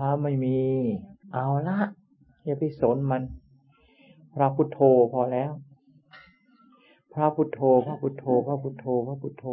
[0.00, 0.58] ระไม่มี
[1.34, 1.78] เอาละ
[2.44, 3.22] อย่าไปสนมัน
[4.34, 4.80] พระพุทโธ
[5.12, 5.52] พอแล้ว
[7.14, 9.46] พระพุทโธ พระพุทโธ พระพุทโธ พระพุทโธ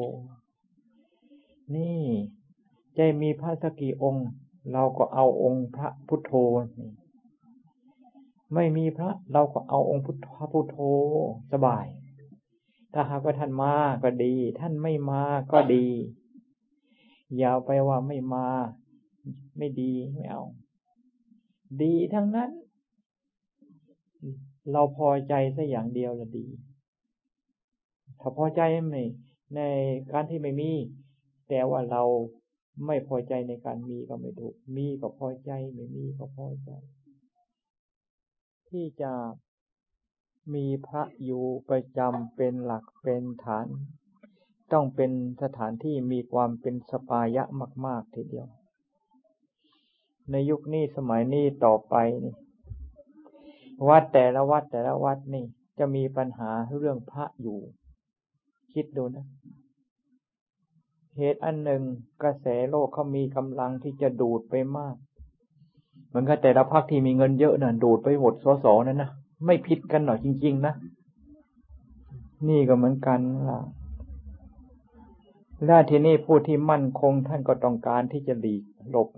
[1.76, 2.02] นี่
[2.96, 4.28] ใจมีพระสกี่องค์
[4.72, 6.34] เราก็เอาองค์พระพุทโธ
[8.54, 10.78] ไม่มีพระเราก็เอาองค์พุทธพุทโธ
[11.52, 11.86] สบาย
[12.94, 13.74] ถ้าหากว่าท่านมา
[14.04, 15.88] ก็ดี ท่านไม่มาก็ดี
[17.38, 18.48] อย่าไปว่าไม่มา
[19.58, 20.44] ไม่ดีไม่เอา
[21.82, 22.52] ดีทั้งนั้น
[24.72, 26.46] เราพอใจสัอย่างเดียวละดี
[28.22, 29.04] ถ้าพอใจไม่
[29.56, 29.60] ใน
[30.12, 30.72] การที่ไม่มี
[31.50, 32.04] แต่ว่าเรา
[32.86, 36.72] ไม่พอใจในการมีก็ไม่ถูก มีก็พอใจ ไม่มีก็พอใจ
[38.70, 39.14] ที่จะ
[40.54, 43.68] มีพระอยู่ประจำเป็นหลักเป็นฐาน
[44.74, 45.12] ต้องเป็น
[45.44, 47.44] สถานที่มีความเป็นสปายะ
[47.86, 48.48] มาก ๆ ทีเดียว
[50.32, 52.36] ในยุคนี้สมัยนี้ต่อไปนี่
[53.88, 55.46] วัดแต่ละวัดแต่ละวัดนี่
[55.80, 57.60] จะมีปัญหาเรื่องพระอยู่
[58.74, 59.26] คิดดูนะ
[61.18, 61.82] เหตุอันหนึ่ง
[62.22, 64.96] กระแสโลกเขามีกำลังที่จะดูดไปมาก
[66.08, 69.12] เหมือนกับแต่ละพักที่มีเงินเยอะน่ะ ดูดไปหมดสอสอนั่นนะ
[69.46, 70.74] ไม่ผิดกันหน่อยจริง ๆ นะ
[72.48, 73.60] นี่ก็เหมือนกันล่ะ
[75.66, 79.10] แล้วทีนี้ผู้ที่มั่นคงท่านก็ต้องการที่จะหลีกหลบ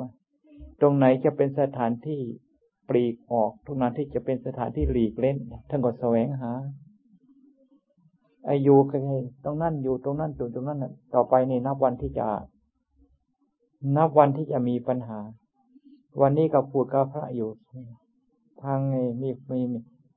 [0.82, 2.22] ตรงไหนจะเป็นสถานที่
[2.90, 5.38] ปลีกออก ตรงนั้นที่จะเป็นสถานที่หลีกเล่น
[5.70, 6.52] ท่านก็แสวงหา
[8.50, 8.76] อายุ
[9.08, 10.80] ให้ตรงนั้นอยู่ตรงนั้นอยู่ตรงนั้น
[11.14, 12.28] ต่อไปนี่นับวันที่จะ
[13.98, 15.20] นับวันที่จะมีปัญหา
[16.22, 17.50] วันนี้ก็พูดกับพระอยู่
[18.64, 18.80] ทาง
[19.22, 19.60] มีมี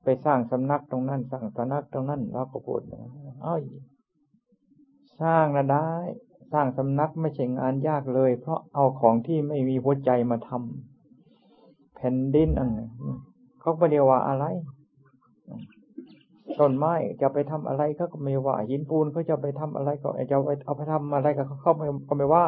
[0.05, 2.81] ไปสร้างสำนักตรงนั้นสร้างสำนักตรงนั้นเราก็พูด
[3.47, 3.63] อ้ย
[5.21, 5.91] สร้างนะได้
[6.53, 12.71] สร้างสำนักไม่ใช่งานยากเลย เพราะเอาของที่ไม่มีหัวใจมาทำแผ่นดินอัน
[13.61, 14.45] เขาไม่เดียวว่าอะไร
[16.61, 22.47] ต้นไม้จะไปทำอะไรเขาก็ไม่ว่า หินปูนเขาจะไปทำอะไรก็จะไปเอาไปทำอะไรก็เขาไม่ก็ไม่ว่า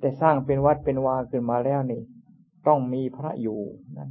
[0.00, 2.02] แต่สร้างเป็นวัดเป็นวาขึ้นมาแล้วนี่
[2.66, 3.58] ต้องมีพระอยู่
[3.96, 4.10] นั่น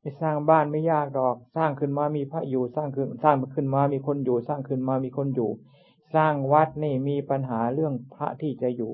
[0.00, 5.50] ไปสร้างบ้านไม่ยากดอก สร้างขึ้นมามีพระอยู่ สร้างขึ้น สร้างขึ้นมามีคนอยู่ สร้างขึ้นมามีคนอยู่
[6.14, 8.92] สร้างวัดนี่มีปัญหาเรื่องพระที่จะอยู่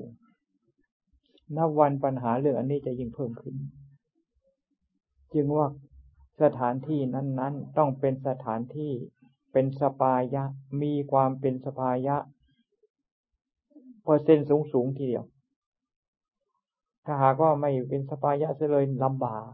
[1.57, 3.55] นับวันปัญหาเรื่องอันนี้จะยิ่งเพิ่มขึ้น
[5.33, 5.67] จึงว่า
[6.41, 8.91] สถานที่นั้น ๆ ต้องเป็นสถานที่
[9.51, 10.43] เป็นสปายะ
[10.81, 12.17] มีความเป็นสปายะ
[14.03, 15.25] เปอร์เซ็นต์สูงๆทีเดียว
[17.05, 19.45] ถ้าหากว่าไม่เป็นสปายะเสเลยลำบาก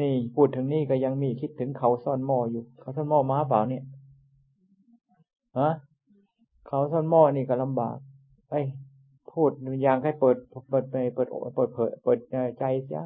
[0.00, 3.84] นี่พูดถึงนี่ก็ยังมีคิดถึงเขาซ่อนหม้ออยู่ เขาซ่อนหม้อม้าเปล่าเนี่ย
[5.58, 5.70] ฮะ
[6.66, 7.96] เขาซ่อนหม้อนี่ก็ลำบาก
[8.50, 8.62] ไอ้
[9.30, 9.50] พูด
[9.82, 10.36] อย่างให้เปิด
[10.70, 12.18] เปิดไปเปิดเปิดเผยเปิด
[12.58, 13.02] ใจเสีย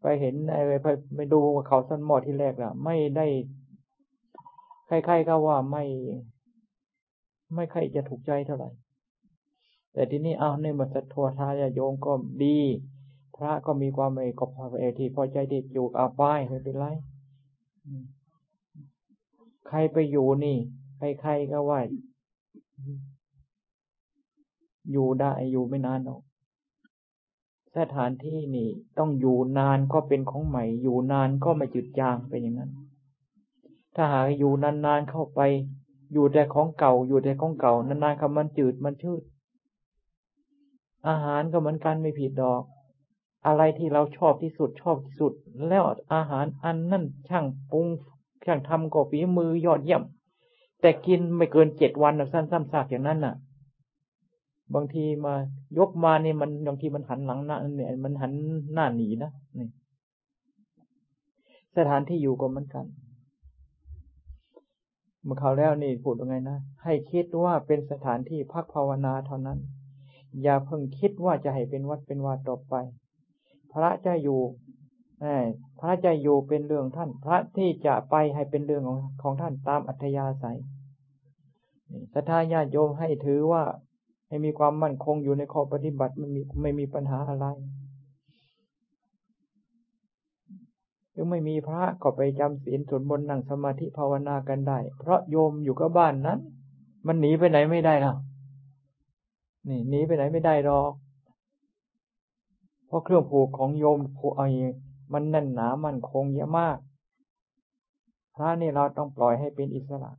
[0.00, 3.26] ไปเห็นไอ้ไปไปดูเขาซ่อนหม้อที่แรกล่ะ ไม่ได้
[4.86, 5.84] ใครๆก็ว่าไม่
[7.54, 8.70] ไม่ใครจะถูกใจเท่าไหร่
[9.92, 12.12] แต่ที่นี่เอาในมัสทัวทายโยงก็
[12.42, 12.58] ดี
[13.36, 16.86] พระก็มีความไม่ก็พอเอที่พอใจที่อยู่อาป้ายไม่เป็นไร
[19.68, 20.56] ใครไปอยู่นี่
[20.96, 21.80] ใครๆก็ว่า
[24.90, 26.20] อยู่ได้อยู่ไม่นานหรอก
[27.76, 28.68] สถานที่นี่
[28.98, 32.70] ต้องอยู่นานก็เป็นของใหม่ อยู่นานก็ไม่จืดจางเป็นอย่างนั้น
[33.94, 35.40] ถ้าหากอยู่นานๆเข้าไป
[36.12, 39.22] อยู่แต่ของเก่า อยู่แต่ของเก่านานๆคำมันจืดมันชืด
[41.08, 42.62] อาหารก็เหมือนกันไม่ผิดดอก
[43.46, 45.32] อะไรที่เราชอบที่สุดชอบที่สุด
[45.68, 47.86] แล้วอาหารอันนั่นช่างปรุง
[48.44, 50.02] ช่างทำก็ฝีมือยอดเยี่ยม
[50.80, 53.34] แต่กินไม่เกินเจ็ดวันสั้นซ้ำซากอย่างนั้นน่ะ
[54.74, 55.34] บางทีมา
[55.78, 58.32] ยกมานี่มันบางทีมันหันหลังหน้าเนี่ยมันหัน
[58.72, 59.68] หน้าหนีนะนี่
[61.76, 62.84] สถานที่อยู่ก็เหมือนกัน
[65.24, 69.58] เมื่อเขาแล้วนี่พูดยังไงนะให้คิดว่าเป็นสถานที่พักภาวนาเท่านั้น
[70.42, 72.74] อย่าเพิ่งคิดว่าจะให้เป็นวัดเป็นวาต่อไป
[73.72, 74.40] พระจะอยู่
[75.80, 80.58] พระจะอยู่เป็นเรื่องท่าน พระที่จะไปให้เป็นเรื่องของของท่านตามอัธยาศัย
[82.14, 83.62] สัทธาญาติโยมให้ถือว่า
[84.28, 87.46] ให้มีความมั่นคงอยู่ในข้อปฏิบัติไม่มีไม่มีปัญหาอะไร
[91.12, 96.38] หรือไม่มีพระก็ไปจำศีลสวดมนต์นั่งสมาธิภาวนากันได้ เพราะโยมอยู่กับบ้านนั้น
[97.06, 98.16] มันหนีไปไหนไม่ได้แล้ว
[99.68, 100.92] นี่หนีไปไหนไม่ได้หรอก
[102.86, 104.46] เพราะเครื่องผูกของโยมผูกไอ้
[105.12, 106.78] มันแน่นหนามันคงเยอะมาก
[108.34, 110.10] พระนี่เราต้องปล่อยให้เป็นอิสระ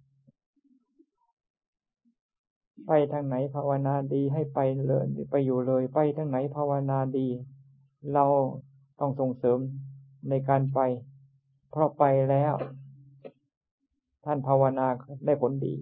[2.86, 7.28] ไปทางไหนภาวนาดีให้ไปเลยไปอยู่เลย ไปทางไหนภาวนาดี
[8.14, 8.26] เรา
[9.00, 9.60] ต้องส่งเสริม
[10.30, 10.80] ในการไป
[11.72, 12.54] เพราะไปแล้ว
[14.26, 14.88] ท่านภาวนา
[15.26, 15.76] ได้ผลดี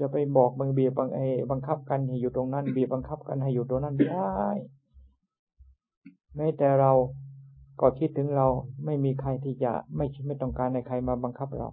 [0.00, 1.20] จะไปบอกบังเบียบังเอ
[1.50, 4.44] บังคับกันให้อยู่ตรงนั้น เบียบังคับกันให้อยู่ตรงนั้นได้
[6.36, 6.92] แม้แต่เรา
[7.80, 8.46] ก็คิดถึงเรา
[8.84, 11.68] ไม่มีใครที่จะไม่ไม่ต้องการในใครมาบังคับเรา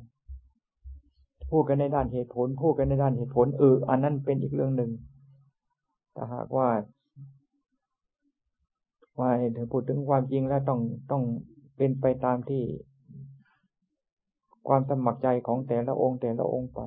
[1.49, 4.91] พูดกันในด้านเหตุผล พูดกันในด้านเหตุผลเอออันนั้นเป็นอีกเรื่องหนึ่ง
[6.13, 6.67] แต่หากว่า
[9.19, 10.79] ว่าถึงพูดถึงความจริงแล้วต้อง
[11.11, 11.23] ต้อง
[11.77, 12.63] เป็นไปตามที่
[14.67, 16.79] ความสมัครใจของแต่ละองค์แต่ละองค์ไป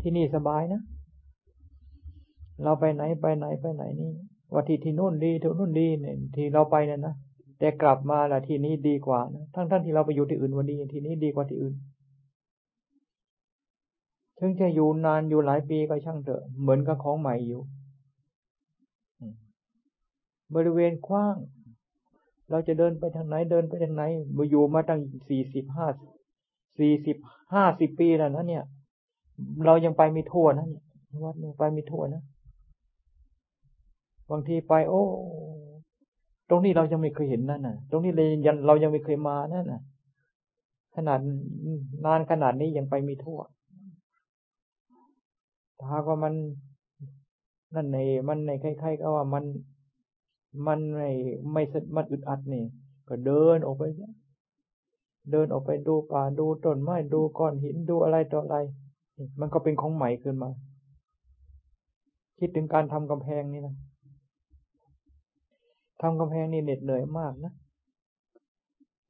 [0.00, 0.80] ที่นี่สบายนะ
[2.62, 4.12] เราไปไหนไปไหนไปไหนนี่
[4.52, 7.14] ว่าที่ที่นู่นดีที่นู่นดีเนี่ยที่เราไปเนี่ยนะ
[7.58, 11.74] แต่กลับมาละที่นี้ดีกว่านะทั้งท่านที่เราไปอยู่ที่อื่นวันนี้ที่นี้ดีกว่าที่อื่น
[14.42, 17.60] ถึงจะอยู่นานอยู่หลายปีก็ช่างเถอะ เหมือนกับของใหม่อยู่
[20.54, 21.36] บริเวณกว้าง
[22.50, 24.02] เราจะเดินไปทางไหนเดินไปทางไหน
[24.36, 25.86] มาอยู่มาตั้งสี่สิบห้า
[26.78, 27.16] สี่สิบ
[27.52, 28.64] ห้าสิบปีแล้วนะเนี่ย
[29.66, 30.82] เรายังไปไม่ทั่วนะเนี่ย
[31.24, 32.22] วัดเนี่ยไปไม่ทั่วนะ
[34.30, 35.04] บางทีไป โอ้
[36.48, 39.80] ตรงนี้เรายังไม่เคยเห็นนั่นน่ะ ตรงนี้เลยยันเรายังไม่เคยมานั่นน่ะ
[40.96, 41.20] ขนาด
[42.04, 43.40] นานขนาดนี้ยังไปไม่ทั่ว
[45.80, 46.34] ถ้าว่ามัน
[47.74, 47.98] นั่นใน
[48.28, 49.44] มันในใครๆก็ว่ามัน
[50.66, 51.10] มันไม่
[51.52, 51.62] ไม่
[51.96, 52.64] มันอึดอัดนี่
[53.08, 53.82] ก็เดินออกไป
[55.30, 58.56] เดินออกไปดูป่าดูต้นไม้ดูก้อนหินดูอะไรต่ออะไร
[59.40, 60.50] มันก็เป็นของใหม่ขึ้นมา
[62.38, 63.74] คิดถึงการทำกำแพงนี่นะ
[66.02, 67.52] ทำกำแพงนี่เหน็ดเหนื่อยมากนะ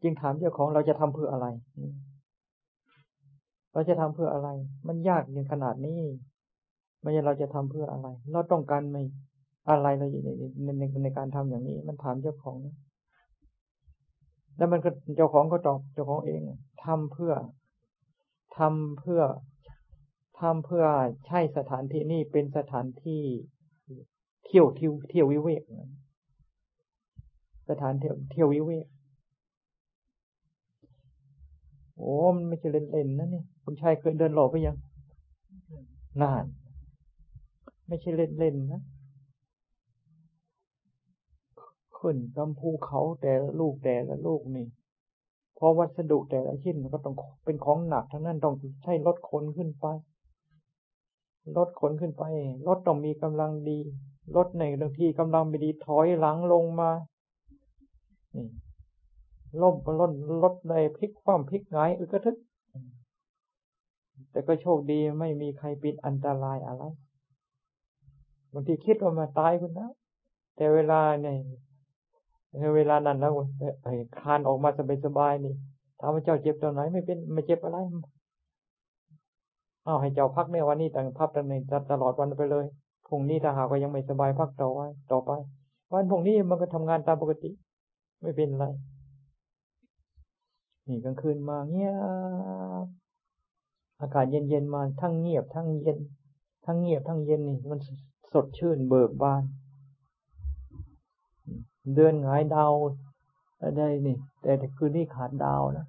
[0.02, 1.46] จึงถามเจ้าของเราจะทำเพื่ออะไร
[3.72, 4.48] เราจะทำเพื่ออะไร
[4.86, 6.00] มันยากอย่างขนาดนี้
[7.00, 9.02] ไม่ใช่เราจะทำเพื่ออะไร เราต้องการไม่
[9.68, 10.28] อะไรเราอยู่ใน
[10.64, 12.76] ในในในการทำอย่างนี้ มันถามเจ้าของนะ
[14.56, 16.40] แล้วมันก็เจ้าของก็ตอบเจ้าของเอง
[16.84, 17.32] ทำเพื่อ
[18.58, 19.22] ทำเพื่อ
[20.40, 20.84] ทำเพื่อ
[21.26, 23.22] ใช่สถานที่นี่เป็นสถานที่
[24.46, 25.62] เที่ยวเที่ยวเที่ยววิเวก
[27.68, 28.86] สถานเที่ยวเที่ยววิเวก
[31.96, 34.76] โอ้มันไม่ใช่เล่นๆนะเนี่ยคุณชายเคยเดินหลอกไปยัง
[36.22, 36.44] นาน
[37.90, 38.82] ไม่ใช่เล่นๆนะ
[41.98, 44.66] ขึ้นกำภูเขาแต่ละลูกแต่ละลูกนี่
[45.54, 47.14] เพอวัสดุแต่ละชิ้นมันก็ต้อง
[47.44, 49.86] เป็นของหนักทั้งนั้นต้องใช้รถขนขึ้นไป
[51.56, 52.24] รถขนขึ้นไป
[52.66, 53.78] รถต้องมีกำลังดี
[54.36, 56.90] รถในบางทีกำลังไม่ดีถอยหลังลงมา
[58.36, 58.46] นี่
[59.62, 60.12] ล่มก็ล่น
[60.42, 62.36] รถเลยพลิกคว่ำพลิกไงอึกระทึก
[64.30, 66.84] แต่ก็โชคดีไม่มีใครปิดอันตรายอะไร
[68.52, 69.88] บางทีคิดว่ามาตายคุณนะ
[70.56, 71.34] แต่เวลาเนี่
[72.66, 73.32] ยเวลานั้นแล้ว
[73.84, 74.70] ไอ้คานออกมา
[75.06, 75.54] สบายๆนี่
[76.00, 77.78] ถามว่าเจ้าเจ็บตอนไหนไม่เป็นไม่เจ็บอะไร
[79.86, 81.54] อ้าวให้เจ้าพักในวันนี้แต่งพักตั้งใน
[81.90, 82.66] ตลอดวันไปเลย
[83.06, 85.30] พรุ่งนี้ถ้าหากว่ายังไม่สบายพักต่อไว้ต่อไป
[85.92, 87.50] วันพรุ่งนี้มันก็ทำงานตามปกติ
[88.20, 88.64] ไม่เป็นไร
[90.86, 91.92] นี่กลางคืนมาเงีย
[92.84, 92.86] บ
[94.00, 95.98] อากาศเย็นๆมาทั้งเงียบทั้งเย็น
[96.64, 97.78] ทั้งเงียบทั้งเย็นนี่มัน
[98.32, 99.42] สดชื่นเบิกบาน
[101.94, 102.72] เดือนหงายดาว
[103.76, 105.86] ได้นี่ แต่คืนนี้ขาดดาวนะ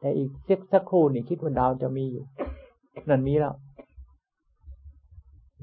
[0.00, 2.24] แต่อีกเซ็กสักครู่นี่คิดว่าดาวจะมีอยู่
[3.08, 3.54] นั่นมีแล้ว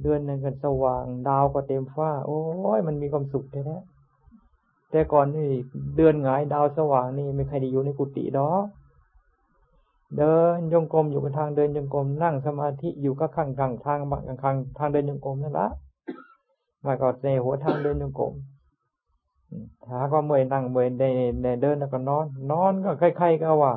[0.01, 2.39] เดือนหนึ่งกันสว่างดาวก็เต็มฟ้า โอ้
[2.77, 5.47] ยมันมีความสุขแท้ๆแต่ก่อนนี่
[5.97, 8.65] เดือนหงายดาวสว่างนี่ไม่ใครได้อยู่ในกุฏิดอก
[10.17, 15.67] เดินยงกรมอยู่กับทางเดินยงกรมนั่งสมาธิอยู่ก็ข้างข้างทางบางข้างทางเดินยงกรมนั่นละ
[16.85, 18.33] มาก็ในหัวทางเดินยงกรม
[19.85, 21.03] ขา ก็เมื่อยนั่งเมื่อยใน
[21.41, 23.73] ในเดินแล้วก็นอน นอนก็ใครๆก็ว่า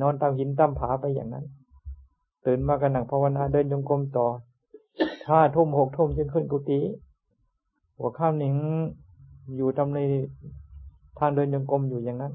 [0.00, 1.44] นอนตามหินตามผาไปอย่างนั้น
[2.46, 4.26] ตื่นมากันหนังภาวนาเดินยงกรมต่อ
[5.28, 6.80] ห้าทุ่มหกทุ่มจนขึ้นกุฏิ
[7.98, 8.54] หัวข้ามหนิง
[9.56, 10.00] อยู่ทำใน
[11.18, 12.32] ทางเดินยงกรมอยู่อย่างนั้น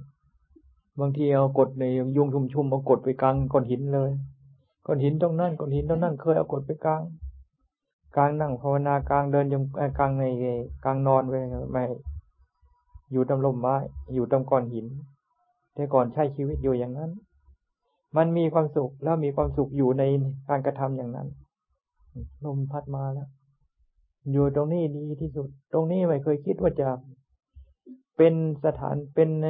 [1.00, 1.84] บางทีเอากดใน
[2.18, 4.12] ยุงชุมชุมเอากดไปกลางก้อนหินเลย
[4.86, 7.02] ก้อนหินตรงนั้นก้อนหินตรงนั้นเคยเอากดไปกลาง
[8.16, 9.64] กลางนั่งภาวนากลางเดินยัง
[9.98, 10.24] กลางใน
[10.84, 11.34] กลางนอนไป
[11.72, 11.84] ไม่
[13.12, 13.76] อยู่ตำลมไม้
[14.14, 14.86] อยู่ตำก้อนหิน
[15.74, 17.12] แต่ก่อนใช้ชีวิตอยู่อย่างนั้น
[18.18, 20.04] มันมีความสุขแล้วมีความสุขอยู่ใน
[20.50, 21.28] การกระทำอย่างนั้น
[22.46, 23.30] ลมพัดมาแล้ว
[24.32, 26.90] อยู่ตรงนี้ดีที่สุด ตรงนี้ไม่เคยคิดว่าจะ
[28.18, 28.34] เป็น
[28.66, 29.48] สถานเป็นใน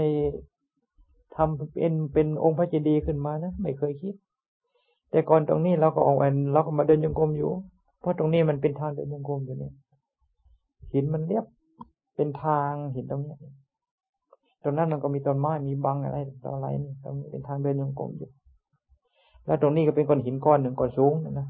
[1.35, 4.13] ทำเป็นเป็นองค์พระเจดีย์ขึ้นมานะไม่เคยคิด
[5.11, 7.51] แต่ก่อนตรงนี้เราก็ออกไปเราก็มาเดินยงกรมอยู่
[8.01, 9.73] เพราะตรงนี้มันเป็นทางเดินยังกรมอยู่เนี่ย
[10.93, 11.45] หินมันเรียบ
[12.15, 13.35] เป็นทางหินตรงนี้
[14.63, 18.29] ตรงนั้นมันก็มีต้นไม้มีบังอะไรต่ออะไรนี่ตรงนี้เป็นทางเดินยังกรมอยู่
[19.45, 21.47] แล้วตรงนี้ก็เป็นก้อนหินก้อนหนึ่งก้อนสูงนะ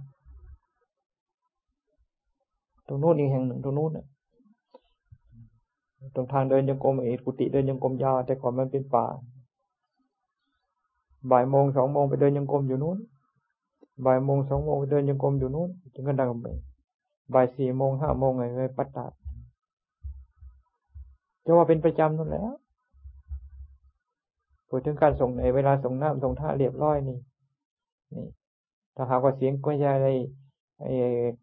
[2.88, 3.91] ตรงโน้นอีกแห่งหนึ่งตรงโน้น
[6.15, 9.05] ตรงทางเดินยังกรมเอกุฏิเดินยังกรมยาวแต่ก่อนมันเป็นป่า
[11.31, 12.98] บ่ายโมงสองโมงไปเดินยังกรมอยู่นู้น
[14.05, 16.48] บ่ายโมงสองโมงเดินยังกรมอยู่นู้นจนกระดังไป
[17.33, 19.05] บ่ายสี่โมงห้าโมงไงไปปัตตา
[21.45, 22.53] จะว่าเป็นประจำนั่นแล้ว
[24.67, 27.17] พูดถึงการส่งในเวลาส่งน้ำส่งท่าเรียบร้อยนี่
[28.13, 28.25] นี่
[28.95, 30.07] ถ้าหากว่าเสียงก็จะอะไร
[30.79, 30.93] ไอ้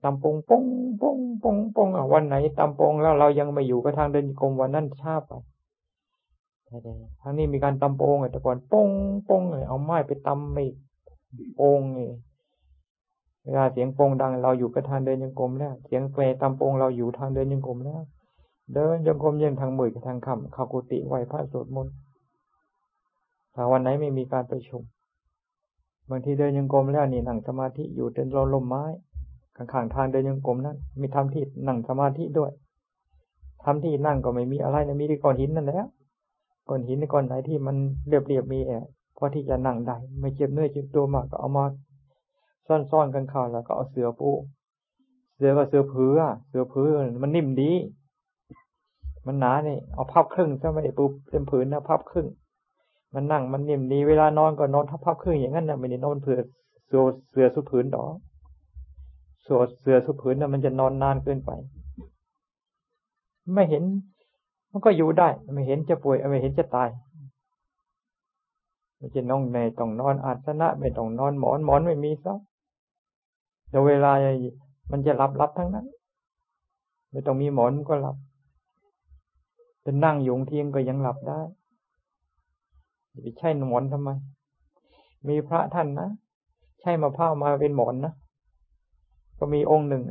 [0.02, 0.62] ตำปงปง
[1.00, 5.32] ปงปงปงอะวันไหนตำปงแล้วเรายังไม่อยู่ก็ทางเดินกรมวันนั้นชาไป
[7.20, 8.88] ทางนี้มีการตำโปงแต่ก่อนปง
[9.28, 10.64] ปงเลยเอาไม้ไปตำไม่
[11.56, 11.98] โปงไง
[13.48, 18.02] เวลาเสียงโปงดัง เราอยู่กับทางเดินยังกรมแล้ว เสียงเปรตำโปงเราอยู่ทางเดินยังกรมแล้ว
[18.74, 21.94] เดินยังกรมเย็นทางมือกับทางคำเข้ากุฏิไหวพระสวดมนต์
[23.54, 24.82] ถ้าวันไหนไม่มีการประชุม
[26.10, 28.84] บางทีเดินยังกรมแล้วนี่นั่งสมาธิอยู่เดินรลมไม้
[29.56, 32.50] ข้างๆทางเดินยังกรมนั้นมีทำที่นั่งสมาธิด้วย
[33.64, 35.86] ทำที่นั่งก็ไม่มีอะไรนะมีที่ก้อนหินนั่นแหละ
[36.68, 37.76] ก้อนหินในก้อนไหนที่มัน
[38.08, 38.84] เรียบๆมีแอบ
[39.16, 41.64] พอที่จะนั่งได้ ไม่เจ็บเนื้อเจ็บตัวมากก็เอามา
[42.68, 44.30] ซ่อนๆกันเข้าแล้วก็เอาเสือปู
[45.36, 46.12] เสือก็เสือผือ
[46.48, 46.88] เสือผือ
[47.22, 47.72] มันนิ่มดี
[49.26, 52.26] มันหนาเนี่ยเอาพับครึ่งซะไม่ได้ปูเต็มผืนนะพับครึ่ง
[53.14, 56.38] มันนั่งมันนิ่มดีเวลานอนก็นอนทับพับครึ่งอย่างนั้นนะไม่ได้นอนเผื่อ
[56.86, 58.14] เสือเสือสุดผืนดอก
[59.42, 61.50] เสือเสือสุดผืนน่ะมันจะนอนนานเกินไป
[63.54, 63.84] ไม่เห็น
[64.72, 66.88] มันก็อยู่ได้ ไม่เห็นจะป่วยไม่เห็นจะตาย
[68.96, 72.34] ไม่จะน้องในต้องนอนอาสนะไม่ต้องนอนหมอนหมอนไม่มีซะ
[73.70, 74.12] แต่เวลา
[74.90, 75.86] มันจะหลับหลับทั้งนั้น
[77.10, 78.16] ไม่ต้องมีหมอนก็หลับ
[79.84, 81.40] จะนั่งอยู่เทียงก็ยังหลับได้
[83.22, 84.10] ไปใช่หมอนทำไม
[85.28, 86.08] มีพระท่านนะ
[86.80, 88.12] ใช่มาผ้ามาเป็นหมอนนะ
[89.38, 90.02] ก็มีองค์หนึ่ง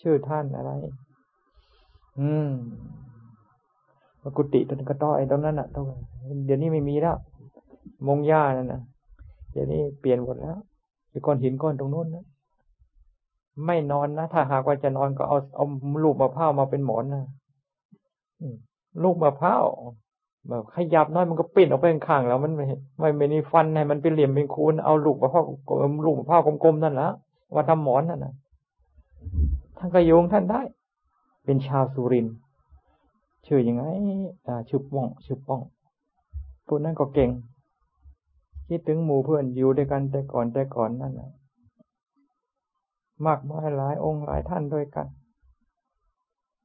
[0.00, 0.70] ชื่อท่านอะไร
[2.18, 2.50] อืม
[4.36, 5.86] กุฏิตรกระต้อยตรงนั้นอะตรง
[6.46, 7.16] เดี๋ยวนี้ไม่มีแล้ว
[8.06, 8.82] มงหญ้านั่นนะ
[9.52, 10.56] เดี๋ยวนี้เปลี่ยนหมดแล้ว
[11.10, 12.24] เป็นก้อนหินก้อนตรงนู้นนะ
[13.66, 15.64] ไม่นอนนะ ถ้าหากว่าจะนอนก็เอาเอา
[16.04, 17.24] ลูกมะพร้าวมาเป็นหมอนนะ
[19.02, 19.64] ลูกมะพร้าว
[20.48, 22.64] แบบขยับน้อยมันก็ปิ้นออกไปข้างแล้วมันไม่
[22.98, 25.44] ไม่ไม่มีฟันให้มันเป็นเหลี่ยมเป็นคูนเอาลูกมะพร้าว
[26.06, 27.10] ลูกมะพร้าวกลมๆนั่นแหละ
[27.56, 28.34] มาทำหมอนนั่นนะ
[29.78, 30.62] ท่านก็โยงท่านได้
[31.44, 32.26] เป็นชาวสุริน
[33.46, 33.84] ชื่ออยังไง
[34.46, 35.60] อ่าชื่อป้องชื่อป้อง
[36.66, 37.30] พวกนั้นก็เก่ง
[38.68, 41.30] คิดถึงหมู่เพื่อนอยู่ด้วยกันแต่ก่อนแต่ก่อนนั่นแหละ
[43.26, 45.06] มากมายหลายองค์หลายท่านด้วยกัน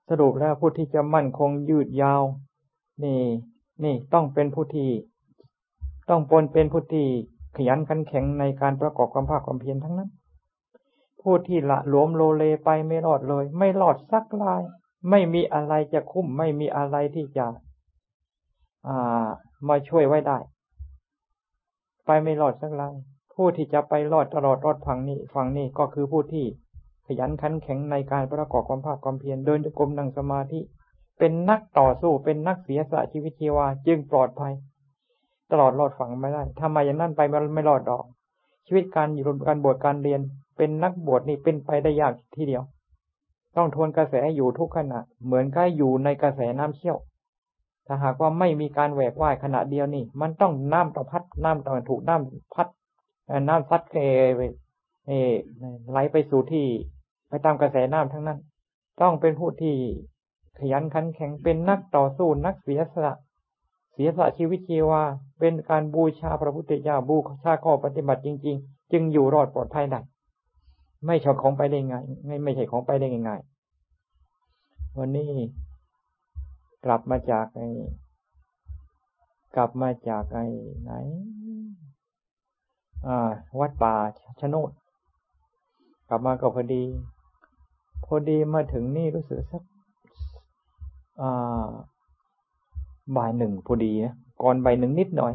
[0.10, 2.24] สรุปแล้วผู้ที่จะมั่นคงยืดยาว
[3.04, 3.22] นี่
[3.84, 4.90] นี่ต้องเป็นผู้ที่
[6.10, 7.08] ต้องปนเป็นผู้ที่
[7.56, 10.10] ขยันขันแข็งในการประกอบความภาคความเพียรทั้งนั้น
[11.22, 14.62] ผู้ที่ละหลวมโลเลไปไม่รอดเลย ไม่รอดสักลาย
[15.10, 17.46] ไม่มีอะไรจะคุ้ม ไม่มีอะไรที่จะ
[18.88, 19.28] อ่า
[19.68, 20.38] มาช่วยไว้ได้
[22.06, 22.84] ไปไม่รอดสักไร
[23.36, 26.46] ผู้ที่จะไปรอดตลอดรอดฝั่งนี้ฝั่งนี้ก็คือผู้ที่
[27.06, 30.60] ขยันขันแข็งในการประกอบความภาคความเพียรเดินจงกรมนั่งสมาธิ
[31.20, 34.54] เป็นนักต่อสู้เป็นนักเสียสละชีวิตชีวาจึงปลอดภัย
[35.52, 38.06] ตลอดรอดฝั่งไม่ได้ทำไมอย่างนั้นไปมันไม่รอดดอก
[38.68, 40.22] ชีวิตการอยู่การบวชการเรียน
[40.58, 42.64] เป็นนักบวชนี่เป็นไปได้ยากทีเดียว
[43.56, 46.98] ต้องทวนกระแสอยู่ทุกขณะ เหมือนกับอยู่ในกระแสน้ำเชี่ยว
[47.88, 52.68] ถ้าหากว่าไม่มีการแหวกว่ายขณะเดียวนี่ มันต้องน้ำต่อพัดน้ำต่อถูกน้ำพัด
[53.48, 53.98] น้ำซัดเอ
[55.08, 55.12] เอ
[55.92, 56.66] ไหลไปสู่ที่
[57.30, 58.40] ไปตามกระแสน้ำทั้งนั้น
[59.02, 59.76] ต้องเป็นผู้ที่
[60.60, 63.14] ขยันขันแข็งเป็นนักต่อสู้นักเสียสละ
[63.94, 65.02] เสียสละชีวิตชีวา
[65.40, 70.00] เป็นการบูชาพระพุทธเจ้าบูชาข้อปฏิบัติจริง ๆ จึงอยู่รอดปลอดภัยได้
[71.06, 72.04] ไม่ใช่ของไปได้ง่าย
[72.44, 73.42] ไม่ใช่ของไปได้ง่าย
[74.98, 75.32] วันนี้
[76.86, 77.68] กลับมาจากไอ้
[79.56, 80.46] กลับมาจากไอ้
[80.82, 80.92] ไหน
[83.60, 83.96] วัดป่า
[84.42, 84.72] ชะโนด
[86.10, 86.84] กลับมาก็พอดี
[88.06, 89.64] พอดีมาถึงนี่รู้สึกสัก
[91.22, 91.68] อ่า
[93.18, 95.34] บ่ายหนึ่งพอดีนะก่อนบ่ายหนึ่งนิดหน่อย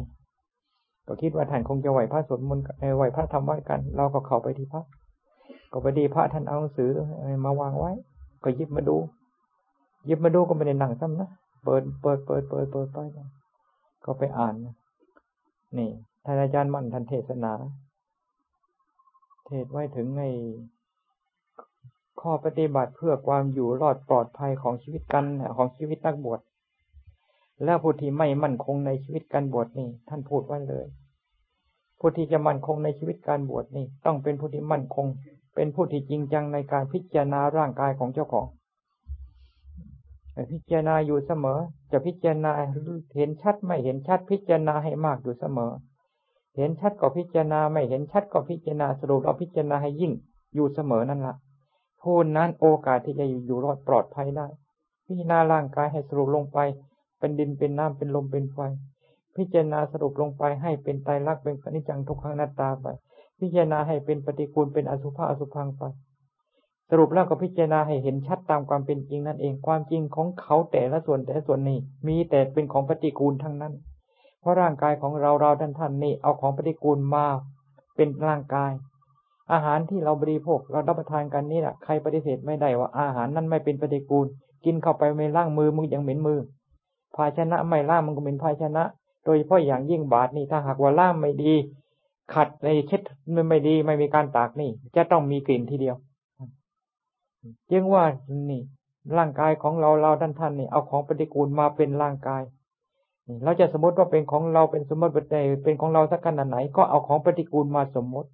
[1.07, 2.63] ก็คิดว่าท่านคงจะไหวพระสวดมนต์
[2.97, 4.83] ไหวพระธรรมไหวกัน เราก็เข้าไปที่พระ
[5.71, 6.89] ก็พอดีพระท่านเอาหนังสือ
[7.45, 7.91] มาวางไว้
[8.43, 8.97] ก็ยิบมาดู
[10.09, 11.29] ยิบมาดูก็ไม่ได้นั่งซ้ำนะ
[11.63, 12.97] เปิดเปิดเปิดเปิดเปิดไป
[14.05, 14.53] ก็ไปอ่าน
[15.77, 15.89] นี่
[16.25, 17.53] ท่านอาจารย์มั่นท่านเทศนา
[19.47, 20.31] เทศไว้ถึงไอ้
[22.21, 25.25] ข้อปฏิบัติเพื่อความอยู่รอดปลอดภัยของชีวิตกัน
[25.57, 26.39] ของชีวิตนักบวช
[27.63, 30.85] แล้วผู้ที่ไม่มั่นคงในชีวิตการบวชนี่ ท่านพูดไว้เลย
[31.99, 35.05] ผู้ที่จะมั่นคงในชีวิตการบวชนี่ ต้องเป็นผู้ที่มั่นคง
[35.55, 38.47] เป็นผู้ที่จริงจังในการพิจารณาร่างกายของเจ้าของ
[40.51, 41.59] พิจารณาอยู่เสมอ
[41.91, 42.51] จะพิจารณา
[43.15, 45.71] เห็นชัดไม่เห็นชัดพิจารณาให้มากอยู่เสมอ
[46.59, 50.11] เห็นชัดก็พิจารณาไม่เห็นชัดก็พิจารณาสรุปเราพิจารณาให้ยิ่ง
[50.55, 51.35] อยู่เสมอนั่นละ
[52.01, 54.47] ผู้นั้นโอกาสที่จะอยู่รอดปลอดภัยได้
[55.05, 56.59] พิจารณาร่างกายให้สรุปลงไป
[57.19, 58.57] เป็นดินเป็นน้ำเป็นลมเป็นไฟ
[59.35, 62.87] พิจารณาสรุปลงไปให้เป็นไตรลักษณ์เป็นอนิจจังทุกขังนัตตาไป
[63.39, 65.83] พิจารณาให้เป็นปฏิกูลเป็นอสุภะอสุพังไป
[66.89, 73.73] สรุปแล้วก็พิจารณาให้เห็นชัดตามความเป็นจริงนั่นเองความจริงของเขาแต่ละส่วนแต่ละส่วนนี้ มีแต่เป็นของปฏิกูลทั้งนั้น
[74.39, 77.25] เพราะร่างกายของเราเราท่านท่านนี่เอาของปฏิกูลมา
[77.95, 78.71] เป็นร่างกาย
[79.51, 84.25] อาหารที่เราบริโภคเรารับประทานกันนี่แหละใครปฏิเสธไม่ได้ว่าอาหารนั้นไม่เป็นปฏิกูล
[84.65, 86.39] กินเข้าไปไม่ล้างมือมึงยังเหม็นมือ
[87.15, 88.83] ภาชนะไม่ล้างมันก็เป็นภาชนะ
[89.25, 91.53] โดยเฉพาะอย่างยิ่งบาทนี่ถ้าหากว่าล้างไม่ดี
[92.33, 93.01] ขัดในเช็ด
[93.49, 95.95] ไม่ดีไม่มีการตากนี่ จะต้องมีกลิ่นทีเดียว
[97.71, 98.03] จึงว่า
[98.49, 98.61] นี่
[99.17, 102.41] ร่างกายของเราเราท่านท่านนี่เอาของปฏิกูลมาเป็นร่างกาย
[103.43, 108.29] เราจะสมมติว่าเป็นของเราเป็นสมมติเป็นของเราสักขนาดไหน ก็เอาของปฏิกูลมาสมมติ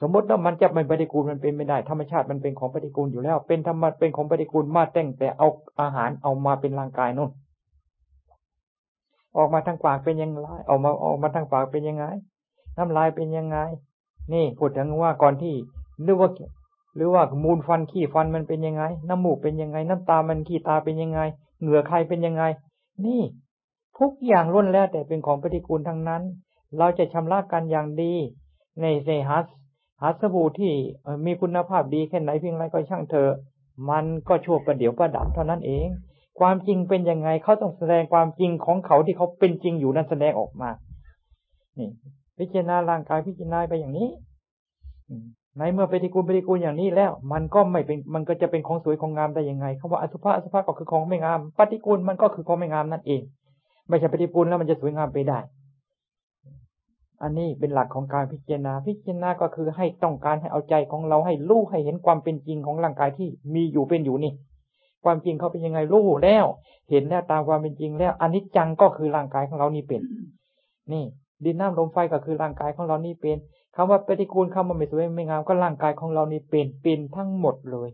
[0.00, 5.48] สมมติว่ามันจะเป็นปฏิกูลมันเป็นไม่ได้ ธรรมชาติมันเป็นของปฏิกูลอยู่แล้ว เป็นธรรมะเป็นของปฏิกูลมาแต่งแต่เอา
[5.80, 7.30] อาหารเอามาเป็นร่างกายนู่น
[9.36, 12.04] ออกมาทางปากเป็นยังไงออกมาออกมาทางปากเป็นยังไง
[12.76, 13.58] น้ำลายเป็นยังไง
[14.32, 15.54] นี่พูดถึงว่าก่อนที่
[16.02, 16.28] หรือว่า
[16.96, 21.20] หรือว่ามูลฟันขี้ฟันมันเป็นยังไง น้ำมูกเป็นยังไง น้ำตามันขี้ตาเป็นยังไง
[21.60, 22.42] เหงื่อใครเป็นยังไง
[23.04, 23.20] นี่
[23.98, 26.22] ทุกอย่างล้วนแล้วแต่เป็นของปฏิกูลทั้งนั้น
[26.78, 28.12] เราจะชำระกันอย่างดี
[28.80, 29.46] ในเซฮัส
[30.00, 30.72] หาสบู่ที่
[31.26, 33.32] มีคุณภาพดีแค่ไหนเพียงไรก็ช่างเถอะ
[33.90, 35.86] มันก็ชั่วประเดี๋ยวประดับเท่านั้นเอง
[36.40, 40.70] ความจริงเป็นยังไงเขาต้องแสดงความจริงของเขาที่เขาเป็นจริงอยู่นั้นแสดงออกมา
[41.78, 41.88] นี่
[42.38, 44.08] พิจารณาร่างกายพิจารณาไปอย่างนี้
[45.58, 53.22] ในเมื่อปฏิกูลปฏิกูลอย่างนี้แล้ว มันก็ไม่เป็นมันก็จะเป็นของสวยของงามได้ยังไงคำว่าอสุภะอสุภะก็คือของไม่งาม ปฏิกูลมันก็คือของไม่งามนั่นเอง
[53.92, 55.38] ไม่ใช่ปฏิกูลแล้วมันจะสวยงามไปได้
[57.22, 64.32] อันนี้เป็นหลักของการพิจารณา พิจารณาก็คือให้ต้องการให้เอาใจของเราให้รู้ให้เห็นความเป็นจริงของร่างกายที่มีอยู่เป็นอยู่นี่
[65.04, 66.44] ความจริงเขาเป็นยังไงรู้แล้ว
[66.90, 70.02] เห็นแล้วตามความเป็นจริงแล้วอันนี้จังก็คือร่างกายของเรานี่เป็น
[70.92, 71.04] นี่
[71.44, 73.36] ดินน้ำลมไฟก็คือร่างกายของเรานี่เป็น
[73.76, 77.90] คำว่าปฏิกูลคำว่าไม่สวยไม่งามก็ร่างกายของเรานี่เป็นเป็นทั้งหมดเลย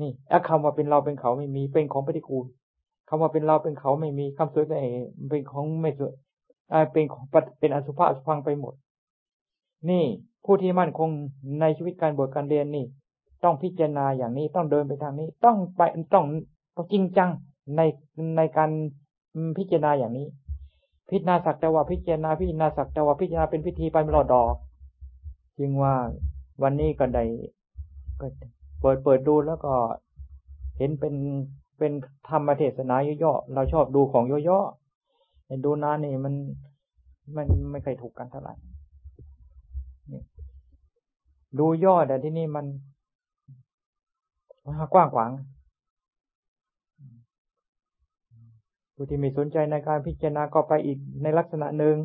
[0.00, 2.46] นี่ไอ้คำว่าเป็นเราเป็นเขาไม่มีเป็นของปฏิกูล
[3.08, 4.76] คำว่าเป็นเราเป็นเขาไม่มีคำสวยแต่
[5.28, 6.12] เป็นของไม่สวย
[6.92, 7.24] เป็นของ
[7.58, 8.74] เป็นอสุภะอสุพังไปหมด
[9.90, 10.04] นี่
[10.44, 11.10] ผู้ที่มั่นคง
[11.60, 12.84] ในชีวิตการบวชการเรียนนี่
[13.44, 15.82] ต้องพิจารณาอย่างนี้ต้องเดินไปทางนี้ ต้องไป
[16.14, 16.24] ต้อง
[16.92, 17.30] จริงจัง
[17.76, 17.80] ใน
[18.36, 18.70] ในการ
[19.58, 20.26] พิจารณาอย่างนี้
[21.10, 24.54] พิจารณาสักแต่ว่าพิจารณาพิจารณาสักแต่ว่าพิจารณาเป็นพิธีไปไม่รอดดอก
[25.58, 25.94] จึงว่า
[26.62, 27.24] วันนี้ก็ได้
[28.16, 29.72] เปิดเปิดดูแล้วก็
[30.78, 31.14] เห็นเป็น
[31.78, 31.92] เป็น
[32.28, 36.34] ธรรมเทศนาย่อๆเราชอบดูของย่อๆเห็นดูนานนี่มัน
[37.36, 38.54] มันไม่เคยถูกกันเท่าไหร่
[41.58, 42.66] ดูย่อแต่ที่นี่มัน
[44.92, 45.30] กว้างขวาง
[48.94, 51.96] ผู้ที่มีสนใจในการพิจารณาก็ไปอีกในลักษณะหนึ่ง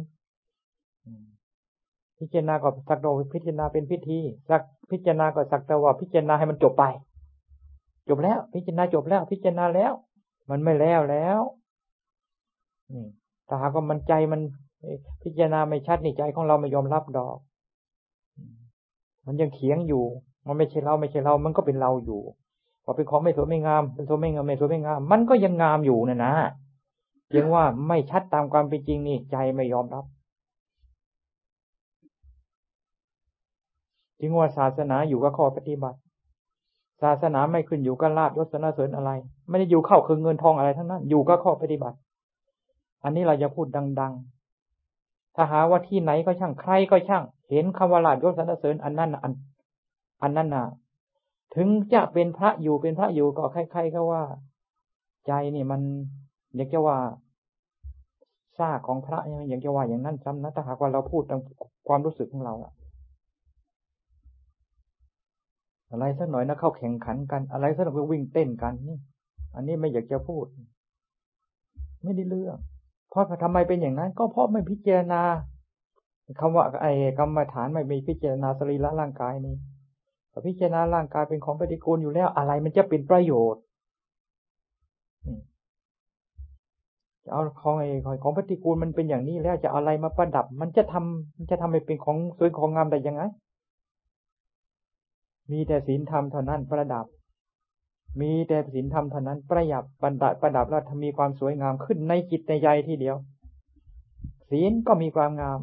[2.19, 6.83] พิจารณาก็สักแต่ว่าพิจารณาเป็นพิธีสักพิจารณาก็สักแต่ว่าพิจารณาให้มันจบไป
[8.09, 9.93] จบแล้ว พิจารณาจบแล้ว พิจารณาแล้ว
[10.49, 11.39] มันไม่แล้วแล้ว
[12.93, 13.05] นี่
[13.47, 14.41] ถ้าหากว่ามันใจมัน
[15.23, 17.37] พิจารณาไม่ชัดนี่ใจของเราไม่ยอมรับดอก
[19.25, 20.03] มันยังเถียงอยู่
[20.47, 22.21] มันไม่ใช่เราไม่ใช่เรา มันก็เป็นเราอยู่
[22.83, 26.33] พอเป็นของไม่สวยไม่งาม เป็นสวยไม่งามไม่สวยไม่งาม มันก็ยังงามอยู่นะนะ
[27.27, 30.05] เพียงว่าไม่ชัดตามความเป็นจริงนี่ใจไม่ยอมรับ
[34.19, 35.99] จึงว่าศาสนาอยู่กับข้อปฏิบัติ
[37.01, 39.11] ศาสนาไม่ขึ้นอยู่กับลาบยศสนเสริญอะไร
[39.49, 41.97] ไม่ได้อยู่เข้าคือเงินทองอะไรทั้งนั้น อยู่กับข้อปฏิบัติ
[43.03, 43.67] อันนี้เราจะพูด
[43.99, 44.13] ดัง
[44.75, 49.33] ๆ ถ้าหาว่าที่ไหนก็ช่างใครก็ช่าง เห็นคำว่าลาบยศสนเสริญอันนั้นอัน
[50.21, 50.65] อันนั้นน่ะ
[51.55, 54.23] ถึงจะเป็นพระอยู่เป็นพระอยู่ก็ใครๆก็ว่า
[55.27, 55.81] ใจนี่มัน
[56.55, 56.97] อยากจะว่า
[58.57, 61.39] ซากของพระอยากจะว่าอย่างนั้นจำนะถ้าหากว่าเราพูดตาม
[61.87, 62.73] ความรู้สึกของเราอะ
[65.91, 68.97] อะไรสักหน่อยนะเข้าแข่งขันกัน อะไรสักหน่อยก็วิ่งเต้นกันนี่
[69.55, 70.45] อันนี้ไม่อยากจะพูด
[72.03, 72.57] ไม่ได้เรื่อง
[73.09, 75.21] เพราะทำไมเป็นอย่างนั้น ก็เพราะไม่พิจารณา
[76.39, 79.55] คำว่าไอ้กรรมฐานไม่มีพิจารณาสรีระร่างกายนี่
[80.47, 83.61] พิจารณาร่างกายเป็นของปฏิกูลอยู่แล้ว อะไรมันจะเป็นประโยชน์
[87.23, 87.89] จะเอาของไอ้
[88.23, 93.21] ของปฏิกูลมันเป็นอย่างนี้แล้วจะอะไรมาประดับ มันจะทำมันจะทำให้เป็นของสวยของงามได้ยังไง
[95.51, 97.05] มีแต่ศีลธรรมเท่านั้นประดับ
[98.21, 103.15] มีแต่ศีลธรรมเท่านั้นประหยับประดับประดับแล้วทำมีความสวยงามขึ้นในจิตในใจทีเดียว
[104.49, 105.59] ศีลก็มีความงาม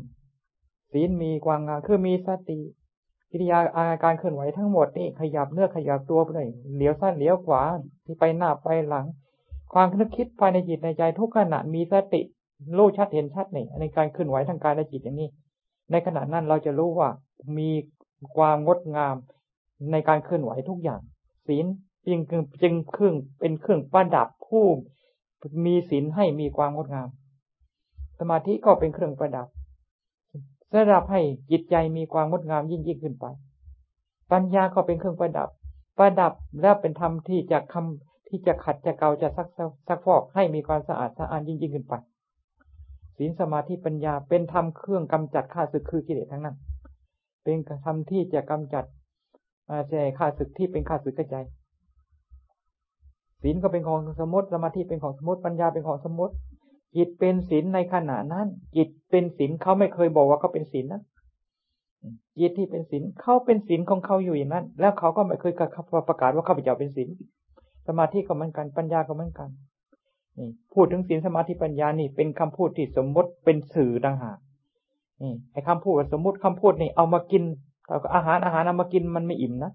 [0.92, 2.58] ศีลมีความงามคือมีสติ
[3.30, 7.62] กิริยาอาการเคลื่อนไหวทั้งหมดนี่ขยับเนื้อขยับตัวไปเลยเหลียวซ้ายเหลียวขวา
[8.04, 9.06] ที่ไปหน้าไปหลัง
[9.72, 12.20] ความนึกคิดภายในจิตในใจทุกขณะมีสติ
[12.76, 15.28] รู้ชัดเห็นชัดนี่ในการเคลื่อนไหวทางกายและจิตอย่างนี้
[15.90, 17.08] ในขณะนั้นเราจะรู้ว่า
[17.58, 17.70] มี
[18.36, 19.16] ความงดงาม
[19.92, 21.00] ในการเคลื่อนไหวทุกอย่าง
[21.46, 21.66] ศีล
[22.06, 22.20] จึง
[22.62, 24.64] จึงเครื่องเป็นเครื่องประดับผู้
[25.64, 27.08] มีศีลให้มีความงดงาม
[28.18, 29.46] สมาธิก็เป็นเครื่องประดับ
[30.72, 33.26] สำหรับให้จิตใจมีความงดงามยิ่งยิ่งขึ้นไป
[34.32, 35.48] ปัญญาก็เป็นเครื่องประดับ
[35.98, 39.48] ประดับแล้วเป็นธรรมที่จะคำที่จะขัดจะเกาจะซัก
[39.88, 41.94] ซักฟอกให้มีความสะอาดสะอาดยิ่งยิ่งขึ้นไป
[43.16, 46.56] ศีลสมาธิปัญญาเป็นธรรมเครื่องกำจัดข้าศึกคือกิเลสทั้งนั้น
[47.44, 48.84] เป็นธรรมที่จะกำจัด
[49.70, 51.46] อาเจข้าศึกที่เป็นข้าศึกกระจาย
[53.42, 56.34] ศีลก็เป็นของสมมติสมาธิเป็นของสมมติปัญญาเป็นของสมมติ
[56.96, 61.02] จิตเป็นศีลในขณะนั้น จิตเป็นศีลเขาไม่เคยบอกว่าเขาเป็นศีลนะ
[62.38, 65.52] จิตที่เป็นศีลเขาเป็นศีลของเขาอยู่อย่างนั้น แล้วเขาก็ไม่เคย
[66.08, 67.08] ประกาศว่าเขาเป็นเจ้าเป็นศีล
[67.88, 69.48] สมาธิก็เหมือนกันปัญญาก็เหมือนกัน
[70.38, 74.38] นี่พูดถึงศีลสมาธิปัญญานี่เป็นคำพูดที่สมมติเป็นสื่อต่างหาก
[75.22, 77.42] นี่ไอ้คำพูดสมมติคำพูดนี่เอามากิน
[78.14, 79.72] อาหารอาหารเอามากินมันไม่อิ่มนะ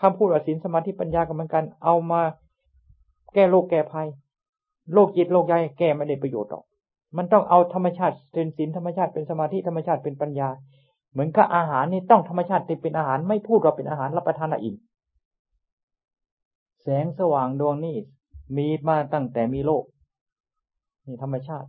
[0.00, 2.20] คำพูดว่าศีลสมาธิปัญญาก็เหมือนกัน เอามา
[3.34, 4.08] แก้โรคแก้ภัย
[4.92, 6.64] โลกจิตโลกใจแก้ไม่ได้ประโยชน์หรอก
[7.16, 10.48] มันต้องเอาธรรมชาติเป็นศีลธรรมชาติเป็นสมาธิธรรมชาติเป็นปัญญา
[11.12, 14.76] เหมือนกับอาหารนี่ต้องธรรมชาติเป็นอาหารไม่พูดว่าเป็นอาหารรับประทานอิ่ม
[16.82, 17.96] แสงสว่างดวงนี้
[18.56, 19.84] มีมาตั้งแต่มีโลก
[21.06, 21.68] นี่ธรรมชาติ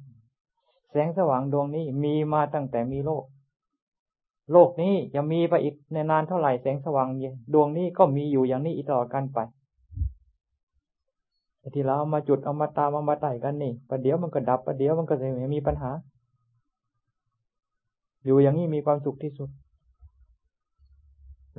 [0.89, 3.23] แสงสว่างดวงนี้มีมาตั้งแต่มีโลก
[4.51, 7.07] โลกนี้จะมีไปอีกในนานเท่าไหร่แสงสว่าง
[7.53, 9.39] ดวงนี้ก็มีอยู่อย่างนี้อีกตลอดกันไป
[11.73, 15.91] ที่เราเอามาจุดเอามาตามเอามาไต่กันนี่ประเดี๋ยวมันก็ดับประเดี๋ยวมันก็จะมีปัญหา
[18.25, 19.49] อยู่อย่างนี้มีความสุขที่สุด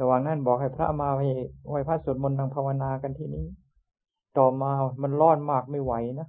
[0.01, 1.29] ระหว่างนั้นบอกให้พระมาให้
[1.69, 3.47] ไหว้พระสวดมนต์ทางภาวนากันที่นี้
[4.39, 4.71] ต่อมา
[5.03, 6.29] มันร้อนมากไม่ไหวนะ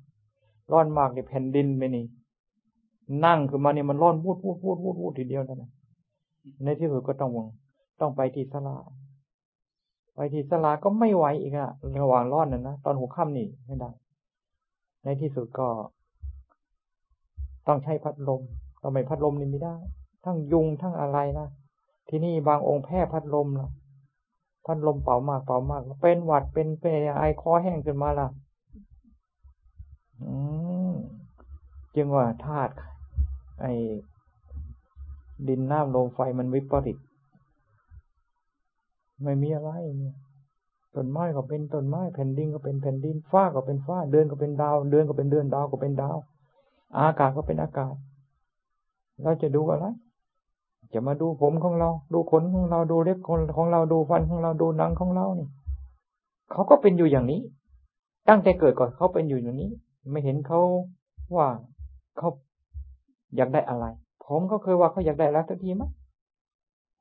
[0.71, 2.05] ร้อนมากในแผ่นดินไปนี่
[3.25, 5.71] นั่งคือมาเนี่ยมันร้อนพูดพูดพูดพูดพูดทีเดียวนะ
[6.63, 7.31] ในที่สุดก็ต้อง
[8.01, 8.77] ต้องไปที่สลา
[10.15, 13.89] ไปที่สลาก็ไม่ไหวอีกอะระหว่างร้อนนั่นนะตอนหัวค่ำนี่ไม่ได้
[15.03, 15.67] ในที่สุดก็
[17.67, 18.41] ต้องใช้พัดลม
[18.81, 19.75] ก็ไม่พัดลมนี่ไม่ได้
[20.23, 21.47] ทั้งยุงทั้งอะไรนะ
[22.09, 23.69] ที่นี่บางองค์แพ้พัดลมนะ
[24.65, 28.27] พัดลมเป่ามากเป่ามาก เป็นหวัดเป็นเป็นไอคอแห้งขึ้นมาละ
[30.21, 30.31] อื
[30.91, 30.93] ม
[31.95, 32.73] จึงว่าธาตุ
[33.61, 33.65] ไอ
[35.47, 36.97] ดินน้ำลมไฟมันวิปริต
[39.23, 40.15] ไม่มีอะไรเนี่ย
[40.95, 46.17] ต้นไม้ก็เป็นต้นไม้แผ่นดินก็เป็นแผ่นดินฟ้าก็เป็นฟ้า เดือนก็เป็นดาว เดือนก็เป็นเดือนดาวก็เป็นดาว
[46.97, 47.93] อากาศก็เป็นอากาศ
[49.23, 49.85] เราจะดูอะไร
[50.93, 55.47] จะมาดูผมของเรา ดูขนของเราดูเล็บของเราดูฟันของเราดูหนังของเรานี่
[56.51, 57.41] เขาก็เป็นอยู่อย่างนี้
[58.29, 59.69] ตั้งแต่เกิดก่อนเขาเป็นอยู่อย่างนี้
[60.11, 60.61] ไม่เห็นเขา
[61.35, 61.47] ว่า
[62.17, 62.29] เขา
[63.35, 63.85] อยากได้อะไร
[64.27, 65.83] ผมเขาเคยว่าเขาอยากได้แล้วทันทีไหม